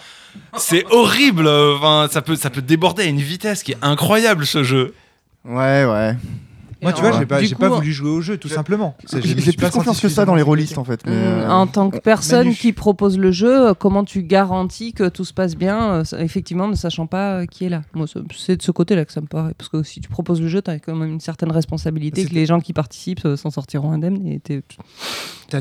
[0.55, 1.47] c'est horrible.
[1.47, 4.93] Enfin, ça peut, ça peut déborder à une vitesse qui est incroyable ce jeu.
[5.45, 6.15] Ouais, ouais.
[6.81, 8.95] Moi, tu vois, j'ai pas, pas voulu jouer au jeu, tout simplement.
[9.13, 11.01] Me J'ai plus pas confiance senti que ça dans les rôlistes, en fait.
[11.05, 12.55] mais, euh, en tant que on- personne Manu.
[12.55, 16.67] qui propose le jeu, euh, comment tu garantis que tout se passe bien, euh, effectivement,
[16.67, 17.81] ne sachant pas qui est là?
[17.93, 19.53] Moi, c'est de ce côté-là que ça me paraît.
[19.57, 22.29] Parce que si tu proposes le jeu, tu as quand même une certaine responsabilité C'est-
[22.29, 24.25] que les gens qui participent s'en sortiront indemnes.
[24.27, 24.39] Et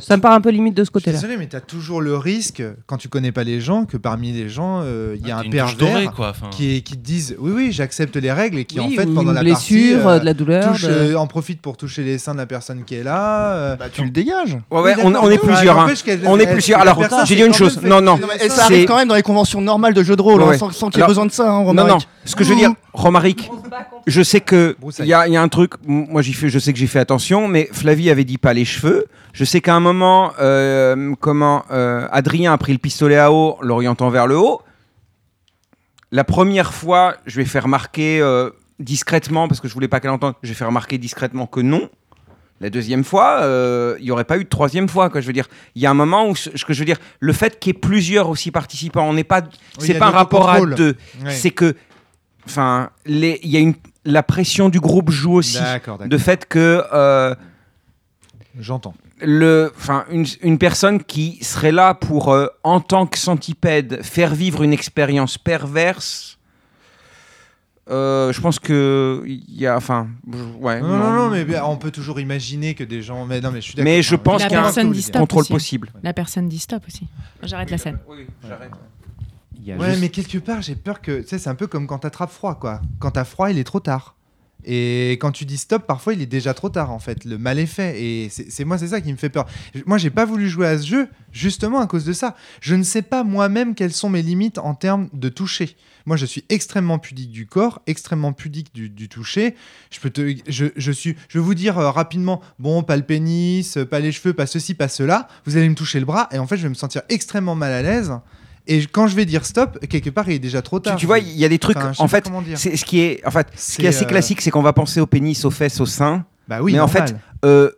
[0.00, 1.16] ça me paraît un peu limite de ce côté-là.
[1.16, 4.32] désolé, mais tu as toujours le risque, quand tu connais pas les gens, que parmi
[4.32, 6.32] les gens, euh, il y a T'as un touche dorée, pervers quoi.
[6.50, 9.56] Qui, te disent oui, oui, j'accepte les règles et qui en fait, pendant la blessure,
[9.56, 10.72] partie, euh, euh, de la douleur.
[10.72, 13.52] touche, de- euh, en profite pour toucher les seins de la personne qui est là.
[13.52, 14.56] euh, Bah, tu le dégages.
[14.70, 15.78] Ouais, ouais, Oui, on, est plusieurs.
[15.78, 15.86] hein.
[16.26, 16.78] On est plusieurs.
[16.78, 17.80] la Alors, personne, j'ai dit une chose.
[17.82, 18.18] Non, non.
[18.18, 20.42] Non, mais ça C'est- arrive quand même dans les conventions normales de jeux de rôle,
[20.42, 20.54] Ouais.
[20.54, 21.90] hein, sans, sans qu'il y ait Alors- besoin de ça, hein, Non, Romaric.
[21.92, 21.98] non.
[22.24, 23.50] Ce que je veux dire, Romaric,
[24.06, 25.72] je sais que il y, a il y a un truc.
[25.86, 26.48] Moi, j'y fais.
[26.48, 29.06] Je sais que j'ai fait attention, mais Flavie avait dit pas les cheveux.
[29.32, 33.56] Je sais qu'à un moment, euh, comment euh, Adrien a pris le pistolet à eau,
[33.62, 34.60] l'orientant vers le haut.
[36.12, 38.50] La première fois, je vais faire remarquer euh,
[38.80, 40.34] discrètement, parce que je voulais pas qu'elle entende.
[40.42, 41.88] Je vais faire remarquer discrètement que non.
[42.60, 45.08] La deuxième fois, euh, il y aurait pas eu de troisième fois.
[45.08, 45.20] Quoi.
[45.22, 47.32] Je veux dire, il y a un moment où, ce que je veux dire, le
[47.32, 50.50] fait qu'il y ait plusieurs aussi participants, on n'est pas, Oui, c'est pas un rapport
[50.50, 50.96] à deux.
[51.28, 51.74] C'est que,
[52.44, 53.74] enfin, il y a une
[54.04, 55.58] la pression du groupe joue aussi.
[55.58, 55.98] D'accord.
[55.98, 57.34] De fait que euh,
[58.58, 58.94] J'entends.
[59.20, 64.34] le, enfin, une, une personne qui serait là pour, euh, en tant que centipède, faire
[64.34, 66.38] vivre une expérience perverse.
[67.90, 70.08] Euh, je pense que il y a, enfin,
[70.60, 70.80] ouais.
[70.80, 73.26] Non, non, non, mais bien, on peut toujours imaginer que des gens.
[73.26, 73.84] Mais non, mais je suis d'accord.
[73.84, 75.52] Mais je pense qu'il y a un contrôle aussi.
[75.52, 75.92] possible.
[76.02, 77.06] La personne dit stop aussi.
[77.42, 77.98] J'arrête la scène.
[78.08, 78.70] Oui, j'arrête.
[79.78, 81.20] Ouais, juste- mais quelque part, j'ai peur que.
[81.20, 82.80] Tu sais, c'est un peu comme quand t'attrapes froid, quoi.
[82.98, 84.14] Quand t'as froid, il est trop tard.
[84.64, 87.24] Et quand tu dis stop, parfois il est déjà trop tard en fait.
[87.24, 88.02] Le mal est fait.
[88.02, 89.46] Et c'est moi, c'est ça qui me fait peur.
[89.86, 92.36] Moi, j'ai pas voulu jouer à ce jeu justement à cause de ça.
[92.60, 95.76] Je ne sais pas moi-même quelles sont mes limites en termes de toucher.
[96.06, 99.54] Moi, je suis extrêmement pudique du corps, extrêmement pudique du, toucher.
[99.90, 103.78] Je peux te, je, suis, je vais vous dire euh, rapidement, bon, pas le pénis,
[103.90, 105.28] pas les cheveux, pas ceci, pas cela.
[105.44, 107.72] Vous allez me toucher le bras et en fait, je vais me sentir extrêmement mal
[107.72, 108.12] à l'aise.
[108.72, 110.94] Et quand je vais dire stop, quelque part, il est déjà trop tard.
[110.96, 111.76] tu vois, il y a des trucs.
[111.76, 114.40] Enfin, en fait, c'est ce qui est, en fait, ce qui est assez euh, classique,
[114.40, 116.24] c'est qu'on va penser au pénis, aux fesses, aux seins.
[116.46, 117.14] Bah oui, mais en fait,
[117.44, 117.70] euh,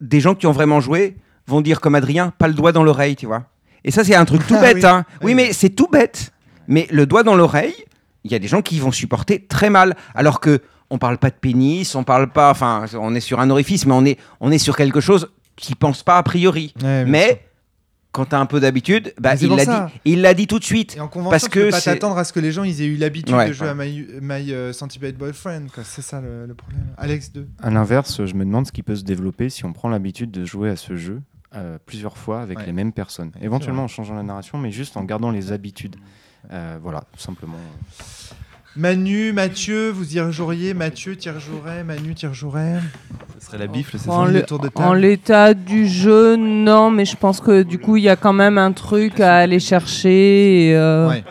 [0.00, 1.16] des gens qui ont vraiment joué
[1.46, 3.44] vont dire comme Adrien, pas le doigt dans l'oreille, tu vois.
[3.82, 4.76] Et ça, c'est un truc tout Ah bête.
[4.76, 4.84] oui.
[4.84, 5.04] hein.
[5.22, 6.32] Oui, Oui, mais c'est tout bête.
[6.68, 7.74] Mais le doigt dans l'oreille,
[8.24, 9.96] il y a des gens qui vont supporter très mal.
[10.14, 10.60] Alors que
[10.90, 12.50] on parle pas de pénis, on parle pas.
[12.50, 15.74] Enfin, on est sur un orifice, mais on est, on est sur quelque chose qui
[15.74, 16.74] pense pas a priori.
[16.82, 17.40] Ouais, mais
[18.16, 19.92] quand tu as un peu d'habitude, bah, il l'a dit.
[20.06, 20.96] Il l'a dit tout de suite.
[20.96, 22.80] Et en convention, Parce tu que peux pas t'attendre à ce que les gens ils
[22.82, 23.48] aient eu l'habitude Ouais.
[23.48, 25.66] de jouer à My, My Centipede Boyfriend.
[25.84, 26.86] C'est ça le, le problème.
[26.96, 27.46] Alex 2.
[27.62, 30.44] À l'inverse, je me demande ce qui peut se développer si on prend l'habitude de
[30.44, 31.20] jouer à ce jeu
[31.54, 32.66] euh, plusieurs fois avec Ouais.
[32.66, 33.30] les mêmes personnes.
[33.40, 35.96] Éventuellement en changeant la narration, mais juste en gardant les habitudes.
[36.52, 37.56] Euh, voilà, tout simplement.
[38.76, 42.80] Manu, Mathieu, vous y rejoueriez Mathieu, t'y rejouerais Manu, t'y rejouerais
[43.38, 44.98] Ce serait la bifle, c'est En, ça le tour de en table.
[44.98, 48.58] l'état du jeu, non, mais je pense que du coup, il y a quand même
[48.58, 50.68] un truc à aller chercher.
[50.68, 51.24] et, euh, Ouais.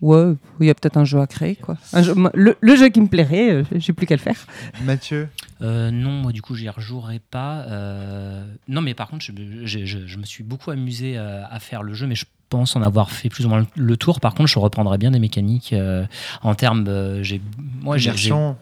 [0.00, 1.76] ouais, il y a peut-être un jeu à créer, quoi.
[1.92, 4.46] Un jeu- moi, le, le jeu qui me plairait, euh, j'ai plus qu'à le faire.
[4.84, 5.28] Mathieu
[5.62, 7.64] Euh, non, moi du coup, j'y rejouerai pas.
[7.68, 9.32] Euh, non, mais par contre, je,
[9.64, 12.82] je- je- je me suis beaucoup amusé à faire le jeu, mais je pense en
[12.82, 14.20] avoir fait plus ou moins le tour.
[14.20, 16.06] Par contre, je reprendrais bien des mécaniques euh,
[16.42, 16.86] en termes.
[16.88, 17.40] euh, j'ai,
[17.82, 17.96] moi,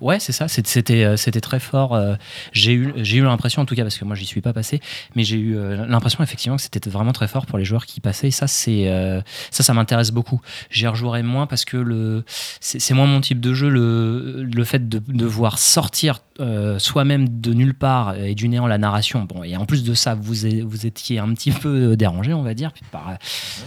[0.00, 0.48] ouais, c'est ça.
[0.48, 1.94] C'était, euh, c'était très fort.
[1.94, 2.14] euh,
[2.52, 4.80] j'ai eu, j'ai eu l'impression, en tout cas, parce que moi, j'y suis pas passé,
[5.14, 5.56] mais j'ai eu
[5.86, 8.28] l'impression effectivement que c'était vraiment très fort pour les joueurs qui y passaient.
[8.28, 8.90] Et ça, c'est,
[9.50, 10.40] ça, ça m'intéresse beaucoup.
[10.70, 12.24] J'y rejouerai moins parce que le,
[12.60, 13.68] c'est, moins mon type de jeu.
[13.68, 16.20] Le, le fait de devoir sortir
[16.78, 19.24] soi-même de nulle part et du néant la narration.
[19.24, 20.34] Bon, et en plus de ça, vous,
[20.66, 23.14] vous étiez un petit peu dérangé, on va dire, par,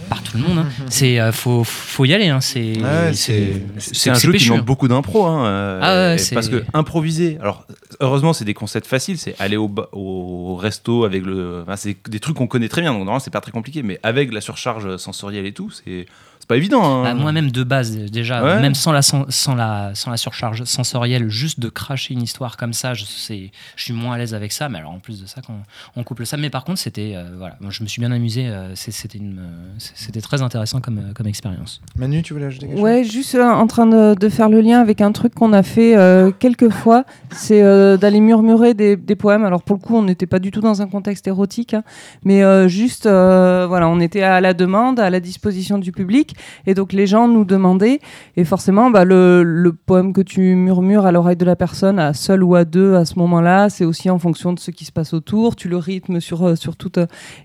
[0.08, 0.58] par tout le monde.
[0.58, 0.66] hein.
[0.88, 2.28] C'est euh, faut, faut y aller.
[2.28, 2.40] Hein.
[2.40, 4.64] C'est, Ouais, C'est c'est un jeu qui demande hein.
[4.64, 5.24] beaucoup d'impro.
[5.26, 7.66] Hein, euh, Ah ouais, parce que improviser, alors
[8.00, 12.20] heureusement c'est des concepts faciles, c'est aller au, au resto avec le, enfin, c'est des
[12.20, 14.96] trucs qu'on connaît très bien, donc normalement c'est pas très compliqué, mais avec la surcharge
[14.96, 16.06] sensorielle et tout, c'est
[16.48, 16.82] pas évident.
[16.82, 17.02] hein.
[17.04, 18.60] Bah, Moi-même de base, déjà, Ouais.
[18.60, 22.56] même sans la, sans, sans la, sans la surcharge sensorielle, juste de cracher une histoire
[22.56, 24.68] comme ça, je, je suis moins à l'aise avec ça.
[24.68, 25.54] Mais alors en plus de ça, quand
[25.96, 26.36] on couple ça.
[26.36, 28.48] Mais par contre, c'était, euh, voilà, moi, je me suis bien amusé.
[28.48, 31.80] euh, c'est- c'était, une, euh, c'était très intéressant comme, euh, comme expérience.
[31.96, 34.80] Manu, tu voulais ajouter quelque Ouais, juste euh, en train de, de faire le lien
[34.80, 39.16] avec un truc qu'on a fait euh, quelques fois, c'est euh, d'aller murmurer des, des
[39.16, 39.44] poèmes.
[39.44, 41.82] Alors pour le coup, on n'était pas du tout dans un contexte érotique, hein,
[42.24, 46.34] mais euh, juste, euh, voilà, on était à la demande, à la disposition du public,
[46.66, 48.00] et donc les gens nous demandaient,
[48.36, 52.42] et forcément, bah, le, poème que tu murmures à l'oreille de la personne, à seul
[52.42, 55.14] ou à deux à ce moment-là, c'est aussi en fonction de ce qui se passe
[55.14, 56.98] autour, tu le rythmes sur, euh, sur toute...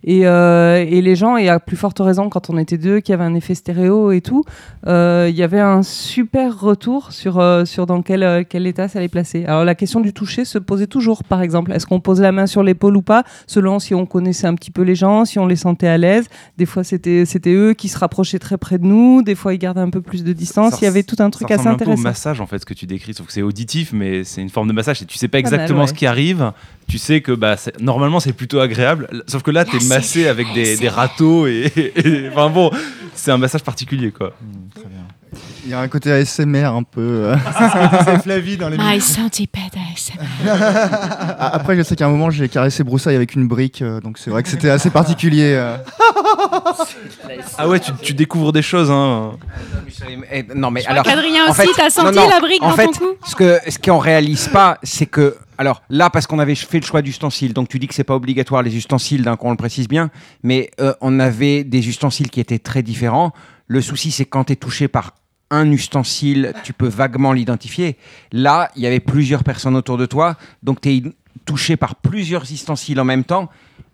[0.04, 3.14] Et, euh, et les gens, et à plus forte raison quand on était deux, qu'il
[3.14, 4.44] y avait un effet stéréo et tout,
[4.88, 8.88] euh, il y avait un super retour sur, euh, sur dans quel, euh, quel état
[8.88, 9.46] ça allait placer.
[9.46, 11.72] Alors la question du toucher se posait toujours, par exemple.
[11.72, 14.72] Est-ce qu'on pose la main sur l'épaule ou pas, selon si on connaissait un petit
[14.72, 16.28] peu les gens, si on les sentait à l'aise?
[16.58, 19.82] Des fois, c'était eux qui se rapprochaient très près de nous, des fois, ils gardaient
[19.82, 20.80] un peu plus de distance.
[20.82, 22.04] Il y avait tout un truc ça assez ressemble un peu au intéressant.
[22.04, 24.68] massage en fait ce que tu décris, sauf que c'est auditif, mais c'est une forme
[24.68, 25.88] de massage et tu sais pas mal, exactement ouais.
[25.88, 26.52] ce qui arrive.
[26.88, 30.78] Tu sais que bah, normalement c'est plutôt agréable, sauf que là t'es massé avec des,
[30.78, 32.70] des râteaux et, et- enfin bon,
[33.16, 34.34] c'est un massage particulier quoi.
[35.66, 37.02] Il y a un côté ASMR un peu.
[37.02, 37.36] euh.
[38.06, 40.20] C'est Flavie dans les My centipede ASMR.
[41.40, 44.18] Ah, Après, je sais qu'à un moment, j'ai caressé Broussailles avec une brique, euh, donc
[44.20, 45.54] c'est vrai que c'était assez particulier.
[45.56, 45.78] euh.
[47.58, 48.92] Ah ouais, tu, tu découvres des choses.
[48.92, 49.32] Hein.
[50.32, 51.04] Eh, non, mais alors.
[51.04, 53.06] qu'Adrien en aussi, fait- t'as senti non, non, la brique en dans fait, ton cou
[53.26, 56.86] Ce que ce qu'on réalise pas, c'est que alors là parce qu'on avait fait le
[56.86, 59.58] choix d'ustensiles, donc tu dis que c'est pas obligatoire les ustensiles, d'un coup on le
[59.58, 60.10] précise bien,
[60.44, 63.32] mais euh, on avait des ustensiles qui étaient très différents.
[63.68, 65.14] Le souci c'est quand tu es touché par
[65.52, 67.98] un ustensile, tu peux vaguement l'identifier.
[68.32, 71.04] Là, il y avait plusieurs personnes autour de toi, donc tu es
[71.46, 73.50] touché par plusieurs ustensiles en même temps.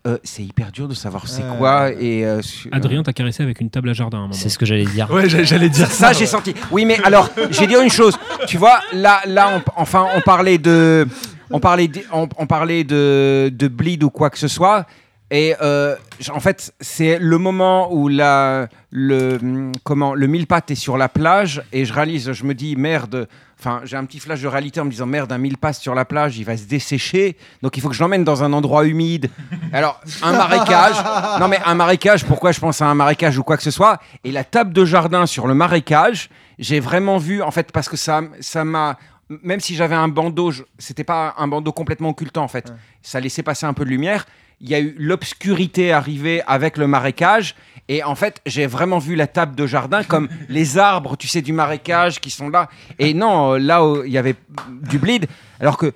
[0.07, 2.39] Euh, c'est hyper dur de savoir c'est Euh, quoi et euh,
[2.71, 4.33] Adrien t'a caressé avec une table à jardin à un moment.
[4.33, 5.11] C'est ce que j'allais dire.
[5.11, 6.53] Ouais, j'a- j'allais dire Ça, j'ai senti.
[6.71, 8.17] Oui, mais alors, j'ai dit une chose.
[8.47, 11.05] Tu vois, là, là, on, enfin, on parlait de,
[11.51, 14.85] on parlait, de, on, parlait de, bleed ou quoi que ce soit.
[15.31, 15.95] Et euh,
[16.33, 21.07] en fait, c'est le moment où la, le, comment, le mille pattes est sur la
[21.07, 23.27] plage et je réalise, je me dis merde.
[23.59, 25.93] Enfin, j'ai un petit flash de réalité en me disant merde, un mille pattes sur
[25.93, 27.37] la plage, il va se dessécher.
[27.61, 29.29] Donc il faut que je l'emmène dans un endroit humide.
[29.73, 30.95] Alors, un marécage.
[31.39, 33.99] Non, mais un marécage, pourquoi je pense à un marécage ou quoi que ce soit
[34.23, 37.97] Et la table de jardin sur le marécage, j'ai vraiment vu, en fait, parce que
[37.97, 38.97] ça ça m'a
[39.43, 42.73] même si j'avais un bandeau, je- c'était pas un bandeau complètement occultant en fait.
[43.01, 44.25] Ça laissait passer un peu de lumière.
[44.61, 47.55] Il y a eu l'obscurité arriver avec le marécage.
[47.87, 51.41] Et en fait, j'ai vraiment vu la table de jardin comme les arbres, tu sais,
[51.41, 52.69] du marécage qui sont là.
[52.99, 54.35] Et non, euh, là où il y avait
[54.83, 55.27] du bleed.
[55.59, 55.93] Alors que,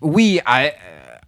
[0.00, 0.70] oui, à-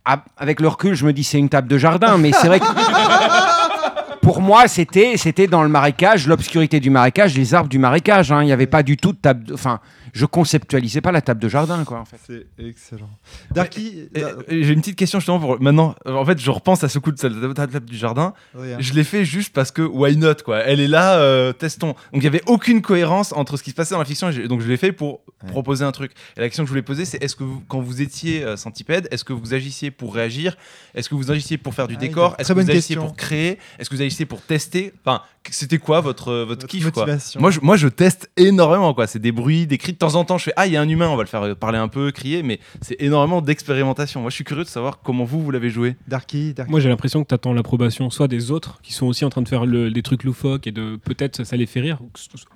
[0.05, 2.17] à- avec le recul, je me dis c'est une table de jardin.
[2.17, 2.65] Mais c'est vrai que
[4.23, 8.33] pour moi, c'était c'était dans le marécage, l'obscurité du marécage, les arbres du marécage.
[8.33, 8.43] hein.
[8.43, 9.45] Il n'y avait pas du tout de table.
[9.45, 9.81] de- Enfin,
[10.13, 12.01] je conceptualisais pas la table de jardin, quoi.
[12.01, 12.19] En fait.
[12.27, 13.11] C'est excellent.
[13.53, 15.95] Darky, et J'ai une petite question justement pour maintenant.
[16.07, 18.35] En fait, je repense à ce coup de la table du jardin.
[18.55, 18.77] Oui, hein.
[18.81, 20.59] Je l'ai fait juste parce que why not quoi?
[20.61, 21.95] Elle est là, euh, testons.
[22.13, 24.31] Donc il y avait aucune cohérence entre ce qui se passait dans la fiction.
[24.31, 26.13] et donc je l'ai fait pour proposer un truc.
[26.37, 28.57] Et la question que je voulais poser, c'est est-ce que vous, quand vous étiez euh,
[28.57, 30.57] centipède, est-ce que vous agissiez pour réagir?
[30.95, 32.35] Est-ce que vous agissiez pour faire du Ah décor?
[32.39, 33.07] Est-ce que vous agissiez question.
[33.07, 33.59] pour créer?
[33.79, 34.93] Est-ce que vous agissiez pour tester?
[35.05, 37.07] Enfin, c'était quoi votre votre, Votre kiff quoi.
[37.39, 39.07] Moi je, moi je teste énormément quoi.
[39.07, 39.93] C'est des bruits, des cris.
[39.93, 41.29] De temps en temps, je fais ah il y a un humain, on va le
[41.29, 42.43] faire euh, parler un peu, crier.
[42.43, 44.21] Mais c'est énormément d'expérimentation.
[44.21, 45.97] Moi je suis curieux de savoir comment vous vous l'avez joué.
[46.09, 46.71] Darky, Darky.
[46.71, 49.43] Moi, j'ai l'impression que tu attends l'approbation soit des autres qui sont aussi en train
[49.43, 51.99] de faire le- des trucs loufoques et de peut-être ça les fait rire.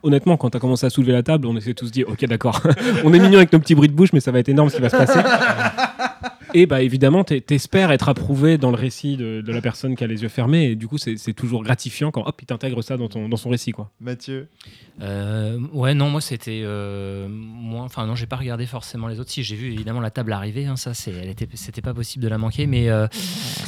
[0.03, 2.61] Honnêtement, quand tu as commencé à soulever la table, on s'est tous dit Ok, d'accord,
[3.05, 4.77] on est mignon avec nos petits bruits de bouche, mais ça va être énorme ce
[4.77, 5.19] qui va se passer.
[6.57, 10.05] Et bah évidemment, t'es- t'espères être approuvé dans le récit de, de la personne qui
[10.05, 12.97] a les yeux fermés, et du coup, c'est toujours gratifiant quand hop, il t'intègre ça
[12.97, 13.73] dans, ton, dans son récit.
[13.73, 13.91] quoi.
[14.01, 14.47] Mathieu.
[15.03, 16.63] Euh, ouais, non, moi c'était.
[16.65, 19.31] Euh, moi, enfin, non, j'ai pas regardé forcément les autres.
[19.31, 22.23] Si, j'ai vu évidemment la table arriver, hein, ça, c'est, elle était, c'était pas possible
[22.23, 22.67] de la manquer.
[22.67, 23.09] Mais euh,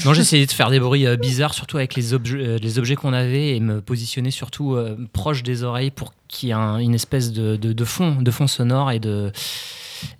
[0.04, 2.78] non, j'ai essayé de faire des bruits euh, bizarres, surtout avec les, objets euh, les
[2.78, 6.54] objets qu'on avait, et me positionner surtout euh, proche des oreilles pour qu'il y ait
[6.54, 9.32] un- une espèce de, de, de fond, de fond sonore et de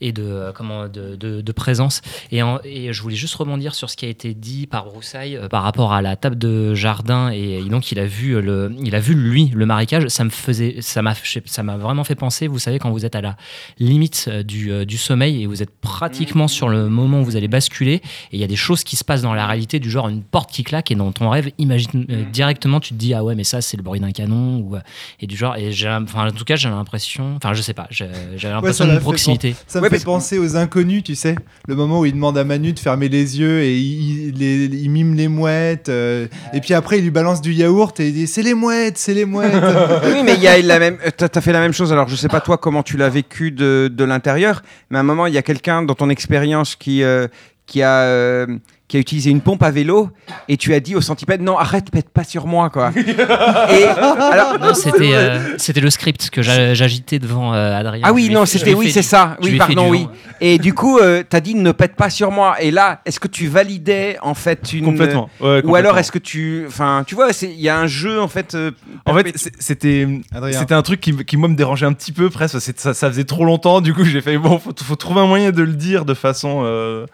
[0.01, 2.01] et de euh, comment de, de- de présence.
[2.31, 5.37] Et, en- et je voulais juste rebondir sur ce qui a été dit par Broussailles
[5.37, 7.31] euh, par rapport à la table de jardin.
[7.33, 10.09] Et, et donc il a vu le il a vu lui le marécage.
[10.09, 11.15] Ça me faisait ça m'a
[11.45, 13.37] ça vraiment fait penser vous savez quand vous êtes à la
[13.79, 17.37] limite euh, du, euh, du sommeil et vous êtes pratiquement sur le moment où vous
[17.37, 18.03] allez basculer et
[18.33, 20.51] il y a des choses qui se passent dans la réalité du genre une porte
[20.51, 23.45] qui claque et dans ton rêve imagine euh, directement tu te dis ah ouais mais
[23.45, 24.81] ça c'est le bruit d'un canon ou euh,
[25.21, 27.87] et du genre et j'ai enfin en tout cas j'ai l'impression enfin je sais pas
[27.91, 28.07] j'ai-
[28.37, 31.35] j'avais Ouais, l'impression d'une fait proximité Ça me fait penser aux inconnus, tu sais.
[31.67, 34.67] Le moment où il demande à Manu de fermer les yeux et il, il- les-
[34.67, 35.89] il mime les mouettes.
[35.89, 38.97] euh, et puis après, il lui balance du yaourt et il dit C'est les mouettes,
[38.97, 39.53] c'est les mouettes.
[40.05, 40.99] oui, mais il y a la même.
[41.17, 41.93] T'as as fait la même chose.
[41.93, 45.05] Alors, je sais pas toi comment tu l'as vécu de, de l'intérieur, mais à un
[45.05, 47.27] moment, il y a quelqu'un dans ton expérience qui euh,
[47.67, 48.47] qui a euh,
[48.89, 50.11] qui a utilisé une pompe à vélo
[50.49, 52.93] et tu as dit au centipède non arrête pète pas sur moi quoi.
[52.97, 58.03] et alors Non, c'était euh, c'était le script que j'a- j'agitais devant euh, Adrien.
[58.05, 60.07] ah oui non c'était oui c'est ça oui pardon oui
[60.41, 63.27] et du coup euh, t'as dit ne pète pas sur moi et là est-ce que
[63.29, 65.31] tu validais en fait une Complètement.
[65.41, 65.75] Ouais, ou complètement.
[65.75, 68.71] alors est-ce que tu enfin tu vois il y a un jeu en fait euh,
[69.05, 70.07] En fait, c'était
[70.53, 72.53] c'était un truc qui, qui moi me dérangeait un petit peu presque.
[72.55, 73.81] parce que c'est- Ça, ça faisait trop longtemps.
[73.81, 76.61] Du coup, j'ai fait bon, faut, faut trouver un moyen de le dire de façon
[76.65, 77.07] euh,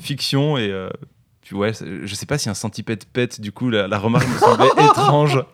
[0.00, 0.88] fiction et euh,
[1.50, 1.72] puis ouais,
[2.04, 3.40] je sais pas si un centipède pète.
[3.40, 5.44] Du coup, la, la remarque me semblait étrange.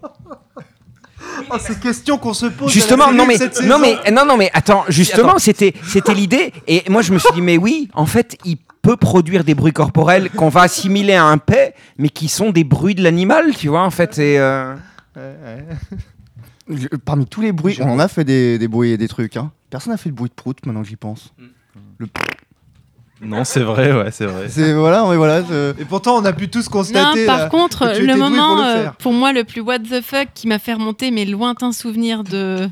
[1.51, 2.71] Oh, ces questions qu'on se pose.
[2.71, 5.39] Justement, non mais, cette non mais, non non mais, attends, justement, attends.
[5.39, 6.53] c'était, c'était l'idée.
[6.67, 9.73] Et moi, je me suis dit, mais oui, en fait, il peut produire des bruits
[9.73, 13.69] corporels qu'on va assimiler à un paix, mais qui sont des bruits de l'animal, tu
[13.69, 14.19] vois, en fait.
[14.19, 14.75] Et, euh,
[17.07, 19.39] parmi tous les bruits, on en a fait des, des bruits et des trucs.
[19.39, 19.51] Hein.
[19.71, 21.33] Personne n'a fait le bruit de prout maintenant que j'y pense.
[21.97, 22.07] Le
[23.23, 24.49] Non, c'est vrai, ouais, c'est vrai.
[24.51, 25.43] C'est voilà, mais voilà.
[25.43, 27.25] je- Et pourtant, on a pu tous Non, constater.
[27.27, 30.29] par là, contre, le moment, pour le euh, pour moi, le plus what the fuck
[30.35, 32.69] qui m'a fait remonter mes lointains souvenirs de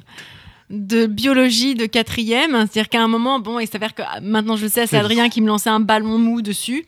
[0.70, 4.62] de biologie de quatrième, c'est-à-dire qu'à un moment, bon, il s'avère que ah, maintenant je
[4.64, 6.84] le sais, c'est Adrien qui me lançait un ballon mou dessus,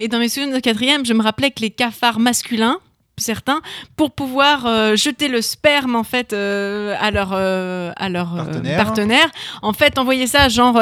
[0.00, 2.78] et dans mes souvenirs de quatrième, je me rappelais que les cafards masculins,
[3.20, 3.60] certains,
[3.96, 8.44] pour pouvoir euh, jeter le sperme en fait euh, à leur euh, à leur euh,
[8.44, 8.76] Partenaire.
[8.84, 9.28] partenaire,
[9.62, 10.78] en fait envoyer ça genre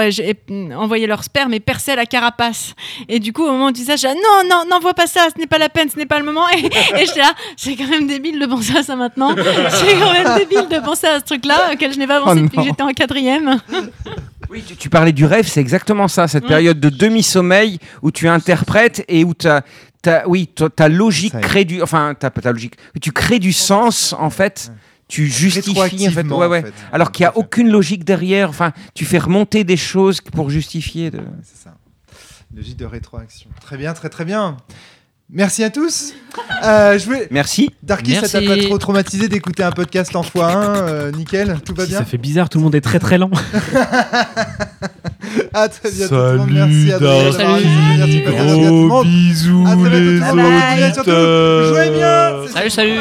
[0.77, 2.75] envoyer leur sperme et percer la carapace.
[3.09, 4.95] Et du coup au moment où tu dis ça, je dis, ah, non non n'envoie
[4.95, 6.47] pas ça, ce n'est pas la peine, ce n'est pas le moment.
[6.51, 6.67] Et,
[7.01, 9.35] et j'étais là, c'est quand même débile de penser à ça maintenant.
[9.71, 12.43] C'est quand même débile de penser à ce truc-là auquel je n'ai pas pensé Oh
[12.45, 13.61] depuis que j'étais en quatrième.
[14.49, 16.49] Oui, tu, tu parlais du rêve, c'est exactement ça, cette Mm.
[16.49, 19.63] période de demi-sommeil où tu interprètes et où ta,
[20.27, 24.73] oui, ta, logique crée du, enfin, ta, ta logique, tu crées du sens en fait.
[25.09, 26.59] Tu justifies en fait, ouais, ouais.
[26.59, 26.75] en fait.
[26.91, 28.49] alors qu'il n'y a aucune logique derrière.
[28.51, 31.13] Enfin, tu fais remonter des choses pour justifier.
[31.13, 31.21] De...
[31.45, 31.77] C'est ça.
[32.53, 33.49] Logique de rétroaction.
[33.61, 34.57] Très bien, très très bien.
[35.31, 36.13] Merci à tous.
[36.65, 37.29] Euh, je vais...
[37.31, 37.71] Merci.
[37.83, 38.61] Darky, ça t'a Merci.
[38.61, 42.05] pas trop traumatisé d'écouter un podcast en x1 euh, Nickel, tout va Si bien ça
[42.05, 43.31] fait bizarre, tout le monde est très très lent.
[45.53, 46.51] Ah, très bien, tout le monde.
[46.51, 47.33] Merci Salut.
[47.33, 47.65] Salut.
[47.65, 47.69] Merci,
[47.99, 50.53] merci à tout le Gros bisous À très bientôt, les tout le monde.
[50.79, 51.75] Et surtout, auditeurs.
[51.75, 52.53] jouez bien.
[52.53, 52.99] Salut, salut